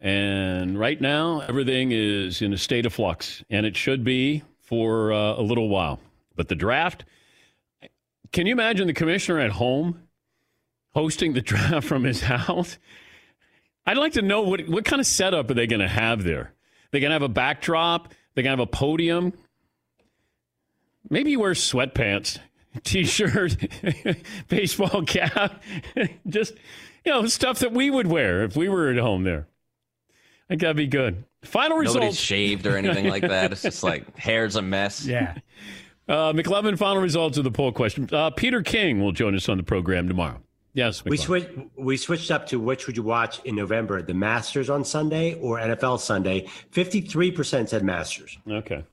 and 0.00 0.76
right 0.76 1.00
now 1.00 1.44
everything 1.48 1.92
is 1.92 2.42
in 2.42 2.52
a 2.52 2.58
state 2.58 2.86
of 2.86 2.92
flux, 2.92 3.44
and 3.50 3.64
it 3.66 3.76
should 3.76 4.02
be 4.02 4.42
for 4.62 5.12
uh, 5.12 5.34
a 5.36 5.42
little 5.42 5.68
while. 5.68 6.00
But 6.34 6.48
the 6.48 6.56
draft 6.56 7.04
can 8.34 8.46
you 8.46 8.52
imagine 8.52 8.88
the 8.88 8.92
commissioner 8.92 9.38
at 9.38 9.52
home 9.52 10.02
hosting 10.92 11.32
the 11.32 11.40
draft 11.40 11.86
from 11.86 12.04
his 12.04 12.20
house? 12.20 12.76
I'd 13.86 13.96
like 13.96 14.14
to 14.14 14.22
know 14.22 14.42
what 14.42 14.68
what 14.68 14.84
kind 14.84 15.00
of 15.00 15.06
setup 15.06 15.50
are 15.50 15.54
they 15.54 15.66
going 15.66 15.80
to 15.80 15.88
have 15.88 16.24
there? 16.24 16.52
They're 16.90 17.00
going 17.00 17.10
to 17.10 17.14
have 17.14 17.22
a 17.22 17.28
backdrop. 17.28 18.12
They're 18.34 18.42
going 18.42 18.56
to 18.56 18.62
have 18.62 18.68
a 18.68 18.70
podium. 18.70 19.32
Maybe 21.08 21.30
he 21.30 21.36
wears 21.36 21.60
sweatpants, 21.60 22.38
t-shirt, 22.82 23.56
baseball 24.48 25.02
cap, 25.02 25.62
just 26.26 26.54
you 27.04 27.12
know 27.12 27.26
stuff 27.26 27.60
that 27.60 27.72
we 27.72 27.90
would 27.90 28.06
wear 28.06 28.42
if 28.42 28.56
we 28.56 28.68
were 28.68 28.90
at 28.90 28.98
home 28.98 29.22
there. 29.24 29.46
I 30.08 30.46
think 30.48 30.60
that'd 30.62 30.76
be 30.76 30.86
good. 30.86 31.24
Final 31.42 31.76
Nobody's 31.76 31.94
results. 31.94 32.16
shaved 32.18 32.66
or 32.66 32.76
anything 32.76 33.08
like 33.08 33.22
that. 33.22 33.52
It's 33.52 33.62
just 33.62 33.82
like 33.82 34.16
hair's 34.16 34.56
a 34.56 34.62
mess. 34.62 35.06
Yeah. 35.06 35.36
Uh, 36.08 36.32
McLovin, 36.32 36.76
final 36.76 37.00
results 37.02 37.38
of 37.38 37.44
the 37.44 37.50
poll 37.50 37.72
question. 37.72 38.08
Uh, 38.12 38.30
Peter 38.30 38.62
King 38.62 39.00
will 39.00 39.12
join 39.12 39.34
us 39.34 39.48
on 39.48 39.56
the 39.56 39.62
program 39.62 40.08
tomorrow. 40.08 40.40
Yes, 40.74 41.04
We 41.04 41.16
switched. 41.16 41.50
We 41.76 41.96
switched 41.96 42.32
up 42.32 42.48
to 42.48 42.58
which 42.58 42.88
would 42.88 42.96
you 42.96 43.04
watch 43.04 43.38
in 43.44 43.54
November, 43.54 44.02
the 44.02 44.12
Masters 44.12 44.68
on 44.68 44.84
Sunday 44.84 45.34
or 45.34 45.58
NFL 45.58 46.00
Sunday? 46.00 46.48
Fifty-three 46.72 47.30
percent 47.30 47.70
said 47.70 47.84
Masters. 47.84 48.36
Okay. 48.50 48.84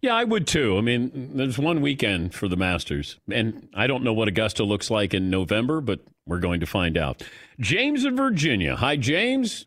Yeah, 0.00 0.16
I 0.16 0.24
would 0.24 0.48
too. 0.48 0.76
I 0.76 0.80
mean, 0.80 1.30
there's 1.36 1.56
one 1.56 1.80
weekend 1.80 2.34
for 2.34 2.48
the 2.48 2.56
Masters, 2.56 3.20
and 3.30 3.68
I 3.72 3.86
don't 3.86 4.02
know 4.02 4.12
what 4.12 4.26
Augusta 4.26 4.64
looks 4.64 4.90
like 4.90 5.14
in 5.14 5.30
November, 5.30 5.80
but 5.80 6.00
we're 6.26 6.40
going 6.40 6.58
to 6.58 6.66
find 6.66 6.98
out. 6.98 7.22
James 7.60 8.04
in 8.04 8.16
Virginia. 8.16 8.74
Hi, 8.74 8.96
James. 8.96 9.66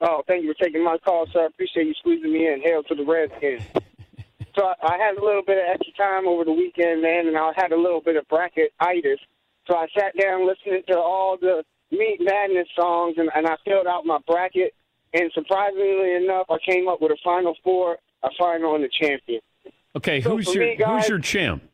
Oh, 0.00 0.22
thank 0.26 0.44
you 0.44 0.54
for 0.54 0.64
taking 0.64 0.82
my 0.82 0.96
call, 1.04 1.26
sir. 1.30 1.42
I 1.42 1.46
appreciate 1.46 1.86
you 1.86 1.94
squeezing 1.98 2.32
me 2.32 2.46
in. 2.50 2.62
Hail 2.62 2.82
to 2.84 2.94
the 2.94 3.04
Redskins. 3.04 3.62
So 4.56 4.64
I, 4.82 4.96
had 4.98 5.16
a 5.16 5.24
little 5.24 5.42
bit 5.46 5.58
of 5.58 5.64
extra 5.74 5.92
time 5.94 6.26
over 6.28 6.44
the 6.44 6.52
weekend, 6.52 7.02
man, 7.02 7.26
and 7.26 7.36
I 7.36 7.52
had 7.56 7.72
a 7.72 7.76
little 7.76 8.00
bit 8.00 8.16
of 8.16 8.26
bracketitis. 8.28 9.18
So 9.66 9.76
I 9.76 9.86
sat 9.98 10.16
down 10.20 10.46
listening 10.46 10.82
to 10.88 10.98
all 10.98 11.36
the 11.40 11.64
Meat 11.90 12.18
Madness 12.20 12.68
songs, 12.78 13.14
and, 13.18 13.30
and 13.34 13.46
I 13.46 13.56
filled 13.64 13.86
out 13.86 14.04
my 14.04 14.18
bracket. 14.26 14.74
And 15.12 15.30
surprisingly 15.34 16.12
enough, 16.14 16.46
I 16.50 16.58
came 16.68 16.88
up 16.88 17.00
with 17.00 17.12
a 17.12 17.16
Final 17.24 17.54
Four, 17.62 17.98
a 18.22 18.28
final, 18.38 18.74
and 18.74 18.84
a 18.84 18.88
champion. 18.88 19.40
Okay, 19.96 20.20
So 20.20 20.30
who's 20.30 20.52
your 20.54 20.64
me, 20.64 20.76
guys- 20.76 21.02
who's 21.02 21.08
your 21.08 21.18
champ? 21.20 21.62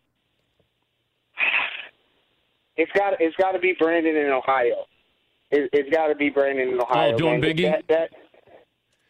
It's 2.76 2.92
got 2.92 3.20
it's 3.20 3.36
got 3.36 3.52
to 3.52 3.58
be 3.58 3.74
Brandon 3.78 4.16
in 4.16 4.30
Ohio. 4.30 4.86
It, 5.50 5.68
it's 5.70 5.90
got 5.94 6.06
to 6.06 6.14
be 6.14 6.30
Brandon 6.30 6.68
in 6.70 6.80
Ohio. 6.80 7.12
Oh, 7.12 7.18
doing 7.18 7.40
man. 7.40 7.50
Biggie? 7.54 7.70
That, 7.70 7.84
that, 7.88 8.10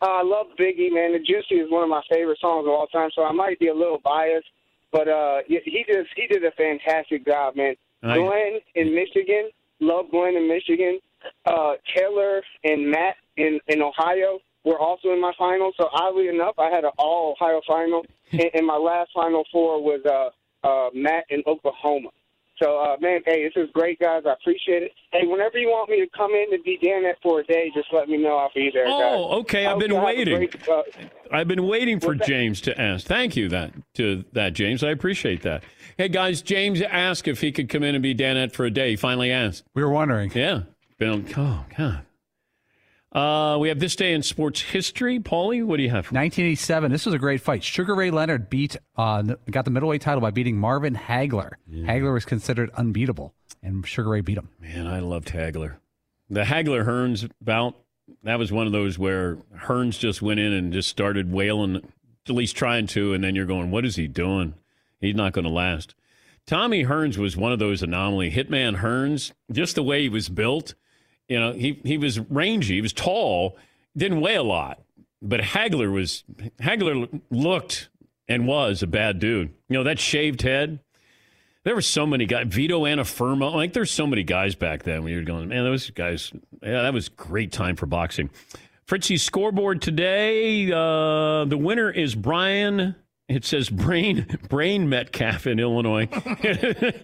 uh, 0.02 0.06
I 0.06 0.22
love 0.22 0.46
Biggie, 0.58 0.92
man. 0.92 1.12
The 1.12 1.18
Juicy 1.18 1.56
is 1.56 1.70
one 1.70 1.82
of 1.82 1.88
my 1.90 2.02
favorite 2.10 2.38
songs 2.40 2.66
of 2.66 2.72
all 2.72 2.86
time, 2.86 3.10
so 3.14 3.22
I 3.24 3.32
might 3.32 3.58
be 3.58 3.68
a 3.68 3.74
little 3.74 4.00
biased, 4.02 4.46
but 4.92 5.08
uh, 5.08 5.38
he 5.46 5.84
just 5.86 6.08
he 6.16 6.26
did 6.26 6.44
a 6.44 6.50
fantastic 6.52 7.24
job, 7.26 7.56
man. 7.56 7.74
I- 8.02 8.16
Glenn 8.16 8.60
in 8.74 8.94
Michigan, 8.94 9.50
love 9.80 10.06
Glenn 10.10 10.36
in 10.36 10.48
Michigan. 10.48 10.98
Uh, 11.44 11.74
Taylor 11.94 12.42
and 12.64 12.90
Matt 12.90 13.16
in 13.36 13.60
in 13.68 13.82
Ohio 13.82 14.38
were 14.64 14.78
also 14.78 15.10
in 15.12 15.20
my 15.20 15.32
final. 15.38 15.72
So 15.76 15.88
oddly 15.92 16.28
enough, 16.28 16.54
I 16.58 16.70
had 16.70 16.84
an 16.84 16.92
all 16.98 17.32
Ohio 17.32 17.60
final, 17.66 18.04
and, 18.32 18.50
and 18.54 18.66
my 18.66 18.76
last 18.76 19.10
final 19.14 19.44
four 19.52 19.82
was 19.82 20.00
uh, 20.06 20.66
uh, 20.66 20.90
Matt 20.94 21.24
in 21.30 21.42
Oklahoma. 21.46 22.08
So, 22.62 22.78
uh, 22.78 22.96
man, 23.00 23.20
hey, 23.24 23.44
this 23.44 23.54
is 23.56 23.70
great, 23.72 23.98
guys. 23.98 24.22
I 24.26 24.32
appreciate 24.34 24.82
it. 24.82 24.92
Hey, 25.12 25.26
whenever 25.26 25.58
you 25.58 25.68
want 25.68 25.88
me 25.88 26.00
to 26.00 26.06
come 26.14 26.32
in 26.32 26.52
and 26.52 26.62
be 26.62 26.78
Dan 26.82 27.06
at 27.06 27.16
for 27.22 27.40
a 27.40 27.44
day, 27.44 27.70
just 27.74 27.88
let 27.92 28.08
me 28.08 28.18
know. 28.18 28.36
I'll 28.36 28.50
be 28.54 28.70
there, 28.72 28.84
guys. 28.84 28.92
Oh, 28.94 29.40
okay. 29.40 29.64
I 29.64 29.72
I've 29.72 29.78
been 29.78 29.90
you 29.90 29.96
have 29.96 30.04
a 30.04 30.06
waiting. 30.06 30.36
great, 30.36 30.68
uh, 30.68 30.82
I've 31.32 31.48
been 31.48 31.66
waiting 31.66 32.00
for 32.00 32.14
James 32.14 32.60
to 32.62 32.78
ask. 32.78 33.06
Thank 33.06 33.34
you 33.34 33.48
that 33.48 33.72
to 33.94 34.24
that 34.32 34.52
James. 34.52 34.84
I 34.84 34.90
appreciate 34.90 35.42
that. 35.42 35.64
Hey 35.96 36.08
guys, 36.08 36.42
James 36.42 36.82
asked 36.82 37.28
if 37.28 37.40
he 37.40 37.50
could 37.50 37.68
come 37.68 37.82
in 37.82 37.94
and 37.94 38.02
be 38.02 38.14
Danette 38.14 38.52
for 38.52 38.66
a 38.66 38.70
day. 38.70 38.90
He 38.90 38.96
finally 38.96 39.32
asked. 39.32 39.64
We 39.74 39.82
were 39.82 39.90
wondering. 39.90 40.30
Yeah. 40.34 40.62
Been 40.98 41.26
oh 41.36 41.64
god. 41.76 42.04
Uh, 43.12 43.56
we 43.60 43.68
have 43.68 43.80
this 43.80 43.96
day 43.96 44.12
in 44.12 44.22
sports 44.22 44.60
history. 44.60 45.18
Paulie, 45.18 45.64
what 45.64 45.78
do 45.78 45.82
you 45.82 45.90
have? 45.90 46.06
1987. 46.12 46.92
This 46.92 47.06
was 47.06 47.14
a 47.14 47.18
great 47.18 47.40
fight. 47.40 47.64
Sugar 47.64 47.94
Ray 47.94 48.10
Leonard 48.12 48.48
beat 48.48 48.76
uh, 48.96 49.22
got 49.50 49.64
the 49.64 49.70
middleweight 49.72 50.00
title 50.00 50.20
by 50.20 50.30
beating 50.30 50.56
Marvin 50.56 50.94
Hagler. 50.94 51.52
Hagler 51.72 52.12
was 52.12 52.24
considered 52.24 52.70
unbeatable, 52.76 53.34
and 53.62 53.84
Sugar 53.86 54.10
Ray 54.10 54.20
beat 54.20 54.38
him. 54.38 54.48
Man, 54.60 54.86
I 54.86 55.00
loved 55.00 55.28
Hagler. 55.28 55.76
The 56.28 56.44
Hagler 56.44 56.86
Hearns 56.86 57.28
bout. 57.40 57.74
That 58.22 58.38
was 58.38 58.52
one 58.52 58.66
of 58.66 58.72
those 58.72 58.98
where 58.98 59.38
Hearns 59.64 59.98
just 59.98 60.22
went 60.22 60.38
in 60.38 60.52
and 60.52 60.72
just 60.72 60.88
started 60.88 61.32
wailing, 61.32 61.76
at 62.28 62.34
least 62.34 62.56
trying 62.56 62.86
to, 62.88 63.12
and 63.12 63.24
then 63.24 63.34
you're 63.34 63.46
going, 63.46 63.72
"What 63.72 63.84
is 63.84 63.96
he 63.96 64.06
doing? 64.06 64.54
He's 65.00 65.16
not 65.16 65.32
going 65.32 65.44
to 65.44 65.50
last." 65.50 65.96
Tommy 66.46 66.84
Hearns 66.84 67.16
was 67.16 67.36
one 67.36 67.52
of 67.52 67.58
those 67.58 67.82
anomaly. 67.82 68.30
Hitman 68.30 68.78
Hearns, 68.78 69.32
just 69.50 69.74
the 69.74 69.82
way 69.82 70.02
he 70.02 70.08
was 70.08 70.28
built. 70.28 70.74
You 71.30 71.38
know, 71.38 71.52
he 71.52 71.80
he 71.84 71.96
was 71.96 72.18
rangy, 72.18 72.74
he 72.74 72.80
was 72.80 72.92
tall, 72.92 73.56
didn't 73.96 74.20
weigh 74.20 74.34
a 74.34 74.42
lot. 74.42 74.82
But 75.22 75.40
Hagler 75.40 75.92
was 75.92 76.24
Hagler 76.60 77.20
looked 77.30 77.88
and 78.26 78.48
was 78.48 78.82
a 78.82 78.88
bad 78.88 79.20
dude. 79.20 79.54
You 79.68 79.78
know, 79.78 79.84
that 79.84 80.00
shaved 80.00 80.42
head. 80.42 80.80
There 81.62 81.74
were 81.74 81.82
so 81.82 82.04
many 82.04 82.26
guys. 82.26 82.46
Vito 82.48 82.82
Antuofermo. 82.84 83.54
Like, 83.54 83.74
there's 83.74 83.92
so 83.92 84.08
many 84.08 84.24
guys 84.24 84.56
back 84.56 84.82
then 84.82 85.04
when 85.04 85.12
you 85.12 85.18
were 85.18 85.24
going, 85.24 85.48
man, 85.48 85.62
those 85.62 85.90
guys, 85.90 86.32
yeah, 86.62 86.82
that 86.82 86.94
was 86.94 87.10
great 87.10 87.52
time 87.52 87.76
for 87.76 87.86
boxing. 87.86 88.30
Fritzy's 88.86 89.22
scoreboard 89.22 89.82
today. 89.82 90.72
Uh, 90.72 91.44
the 91.44 91.58
winner 91.58 91.90
is 91.90 92.16
Brian. 92.16 92.96
It 93.28 93.44
says 93.44 93.70
Brain 93.70 94.26
Brain 94.48 94.88
Metcalf 94.88 95.46
in 95.46 95.60
Illinois. 95.60 96.08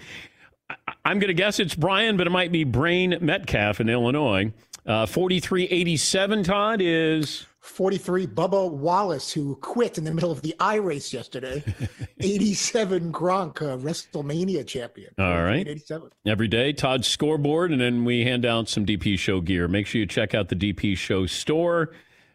I'm 1.05 1.19
going 1.19 1.29
to 1.29 1.35
guess 1.35 1.61
it's 1.61 1.75
Brian, 1.75 2.17
but 2.17 2.27
it 2.27 2.31
might 2.31 2.51
be 2.51 2.65
Brain 2.65 3.17
Metcalf 3.21 3.81
in 3.81 3.89
Illinois. 3.89 4.53
Uh, 4.85 5.07
4387, 5.07 6.45
Todd, 6.45 6.81
is 6.81 7.47
43, 7.61 8.27
Bubba 8.29 8.71
Wallace, 8.71 9.33
who 9.33 9.57
quit 9.57 9.99
in 9.99 10.05
the 10.05 10.15
middle 10.15 10.31
of 10.31 10.43
the 10.43 10.55
I 10.61 10.77
race 10.77 11.13
yesterday. 11.13 11.63
87, 12.21 13.13
Gronk, 13.13 13.63
uh, 13.63 13.77
WrestleMania 13.79 14.67
champion. 14.67 15.13
all 15.19 15.43
right. 15.43 15.67
87. 15.67 16.11
Every 16.25 16.49
day, 16.49 16.73
Todd's 16.73 17.09
scoreboard, 17.09 17.73
and 17.73 17.81
then 17.81 18.05
we 18.05 18.25
hand 18.25 18.45
out 18.47 18.69
some 18.69 18.87
DP 18.87 19.19
Show 19.19 19.41
gear. 19.41 19.67
Make 19.69 19.87
sure 19.87 20.01
you 20.01 20.07
check 20.07 20.35
out 20.35 20.49
the 20.49 20.57
DP 20.57 20.97
Show 20.97 21.27
store, 21.27 21.91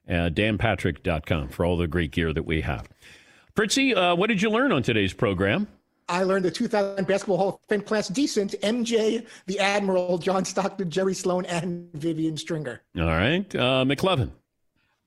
uh, 0.09 0.29
danpatrick.com, 0.29 1.49
for 1.49 1.65
all 1.65 1.77
the 1.77 1.87
great 1.87 2.11
gear 2.11 2.33
that 2.33 2.45
we 2.45 2.61
have. 2.61 2.87
Fritzy, 3.55 3.95
uh, 3.95 4.15
what 4.15 4.27
did 4.27 4.41
you 4.41 4.49
learn 4.49 4.71
on 4.71 4.83
today's 4.83 5.13
program? 5.13 5.67
I 6.09 6.23
learned 6.23 6.45
the 6.45 6.51
2000 6.51 7.07
Basketball 7.07 7.37
Hall 7.37 7.49
of 7.49 7.59
Fame 7.67 7.81
class 7.81 8.07
decent. 8.07 8.55
MJ, 8.61 9.25
the 9.45 9.59
Admiral, 9.59 10.17
John 10.17 10.43
Stockton, 10.43 10.89
Jerry 10.89 11.13
Sloan, 11.13 11.45
and 11.45 11.91
Vivian 11.93 12.37
Stringer. 12.37 12.81
All 12.97 13.05
right. 13.05 13.55
Uh, 13.55 13.85
McLovin. 13.85 14.31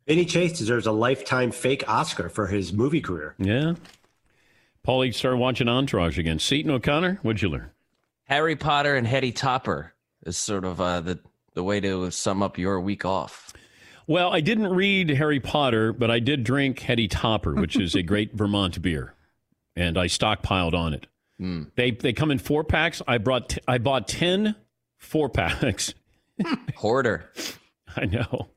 Vinny 0.07 0.25
Chase 0.25 0.59
deserves 0.59 0.87
a 0.87 0.93
lifetime 0.93 1.51
fake 1.51 1.85
Oscar 1.89 2.29
for 2.29 2.47
his 2.47 2.73
movie 2.73 3.01
career. 3.01 3.35
Yeah. 3.39 3.75
Paulie 4.87 5.15
started 5.15 5.39
watching 5.39 5.69
Entourage 5.69 6.19
again. 6.19 6.39
Seaton 6.39 6.71
O'Connor, 6.71 7.21
what'd 7.23 7.41
you 7.41 7.49
learn? 7.49 7.71
Harry 8.25 8.57
Potter 8.57 8.97
and 8.97 9.07
Heady 9.07 9.33
Topper 9.33 9.95
is 10.27 10.37
sort 10.37 10.65
of 10.65 10.81
uh, 10.81 11.01
the 11.01 11.19
the 11.55 11.63
way 11.63 11.81
to 11.81 12.11
sum 12.11 12.43
up 12.43 12.59
your 12.59 12.81
week 12.81 13.05
off. 13.05 13.53
Well, 14.07 14.33
I 14.33 14.41
didn't 14.41 14.69
read 14.75 15.09
Harry 15.11 15.41
Potter, 15.41 15.93
but 15.93 16.11
I 16.11 16.19
did 16.19 16.45
drink 16.45 16.81
Heady 16.81 17.09
Topper, 17.09 17.55
which 17.55 17.77
is 17.77 17.95
a 17.95 18.03
great 18.03 18.33
Vermont 18.35 18.83
beer, 18.83 19.15
and 19.77 19.99
I 19.99 20.07
stockpiled 20.07 20.75
on 20.75 20.95
it. 20.95 21.07
They 21.77 21.91
they 21.91 22.13
come 22.13 22.31
in 22.31 22.39
four 22.39 22.65
packs. 22.65 23.03
I 23.07 23.19
brought 23.19 23.51
t- 23.51 23.61
I 23.69 23.79
bought 23.79 24.09
10 24.09 24.55
four 24.99 25.29
packs. 25.29 25.93
Hoarder. 26.77 27.31
I 27.97 28.07
know. 28.07 28.49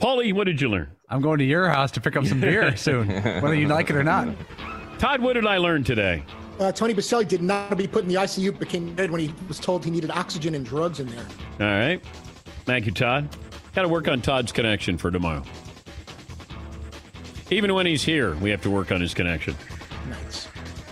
Paulie, 0.00 0.34
what 0.34 0.44
did 0.44 0.60
you 0.60 0.68
learn? 0.68 0.90
I'm 1.08 1.22
going 1.22 1.38
to 1.38 1.44
your 1.44 1.68
house 1.68 1.90
to 1.92 2.00
pick 2.00 2.16
up 2.16 2.26
some 2.26 2.40
beer 2.40 2.76
soon, 2.76 3.08
whether 3.08 3.54
you 3.54 3.68
like 3.68 3.88
it 3.88 3.96
or 3.96 4.04
not. 4.04 4.28
Todd, 4.98 5.22
what 5.22 5.32
did 5.32 5.46
I 5.46 5.56
learn 5.56 5.84
today? 5.84 6.22
Uh, 6.58 6.72
Tony 6.72 6.94
Boselli 6.94 7.26
did 7.26 7.42
not 7.42 7.76
be 7.76 7.86
put 7.86 8.02
in 8.02 8.08
the 8.08 8.14
ICU, 8.16 8.58
became 8.58 8.94
dead 8.94 9.10
when 9.10 9.20
he 9.20 9.32
was 9.48 9.58
told 9.58 9.84
he 9.84 9.90
needed 9.90 10.10
oxygen 10.10 10.54
and 10.54 10.64
drugs 10.66 11.00
in 11.00 11.06
there. 11.06 11.26
All 11.60 11.66
right. 11.66 12.02
Thank 12.64 12.86
you, 12.86 12.92
Todd. 12.92 13.28
Got 13.74 13.82
to 13.82 13.88
work 13.88 14.08
on 14.08 14.20
Todd's 14.20 14.52
connection 14.52 14.98
for 14.98 15.10
tomorrow. 15.10 15.42
Even 17.50 17.72
when 17.74 17.86
he's 17.86 18.02
here, 18.02 18.34
we 18.36 18.50
have 18.50 18.62
to 18.62 18.70
work 18.70 18.90
on 18.90 19.00
his 19.00 19.14
connection. 19.14 19.54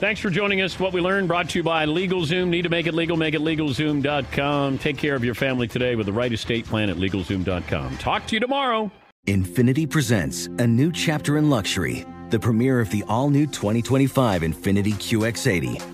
Thanks 0.05 0.21
for 0.21 0.29
joining 0.29 0.61
us. 0.61 0.79
What 0.79 0.93
we 0.93 1.01
learned 1.01 1.29
brought 1.29 1.49
to 1.49 1.59
you 1.59 1.63
by 1.63 1.87
LegalZoom. 1.87 2.49
Need 2.49 2.63
to 2.65 2.69
make 2.69 2.87
it 2.87 2.93
legal? 2.93 3.17
Make 3.17 3.33
it 3.33 3.41
LegalZoom.com. 3.41 4.77
Take 4.77 4.99
care 4.99 5.15
of 5.15 5.25
your 5.25 5.35
family 5.35 5.67
today 5.67 5.97
with 5.97 6.05
the 6.05 6.13
right 6.13 6.31
estate 6.31 6.67
plan 6.67 6.91
at 6.91 6.97
LegalZoom.com. 6.97 7.97
Talk 7.97 8.27
to 8.27 8.37
you 8.37 8.41
tomorrow. 8.41 8.91
Infiniti 9.27 9.89
presents 9.89 10.49
a 10.59 10.67
new 10.67 10.93
chapter 10.93 11.39
in 11.39 11.49
luxury, 11.49 12.05
the 12.29 12.39
premiere 12.39 12.81
of 12.81 12.91
the 12.91 13.03
all 13.09 13.31
new 13.31 13.47
2025 13.47 14.43
Infiniti 14.43 14.93
QX80, 14.93 15.94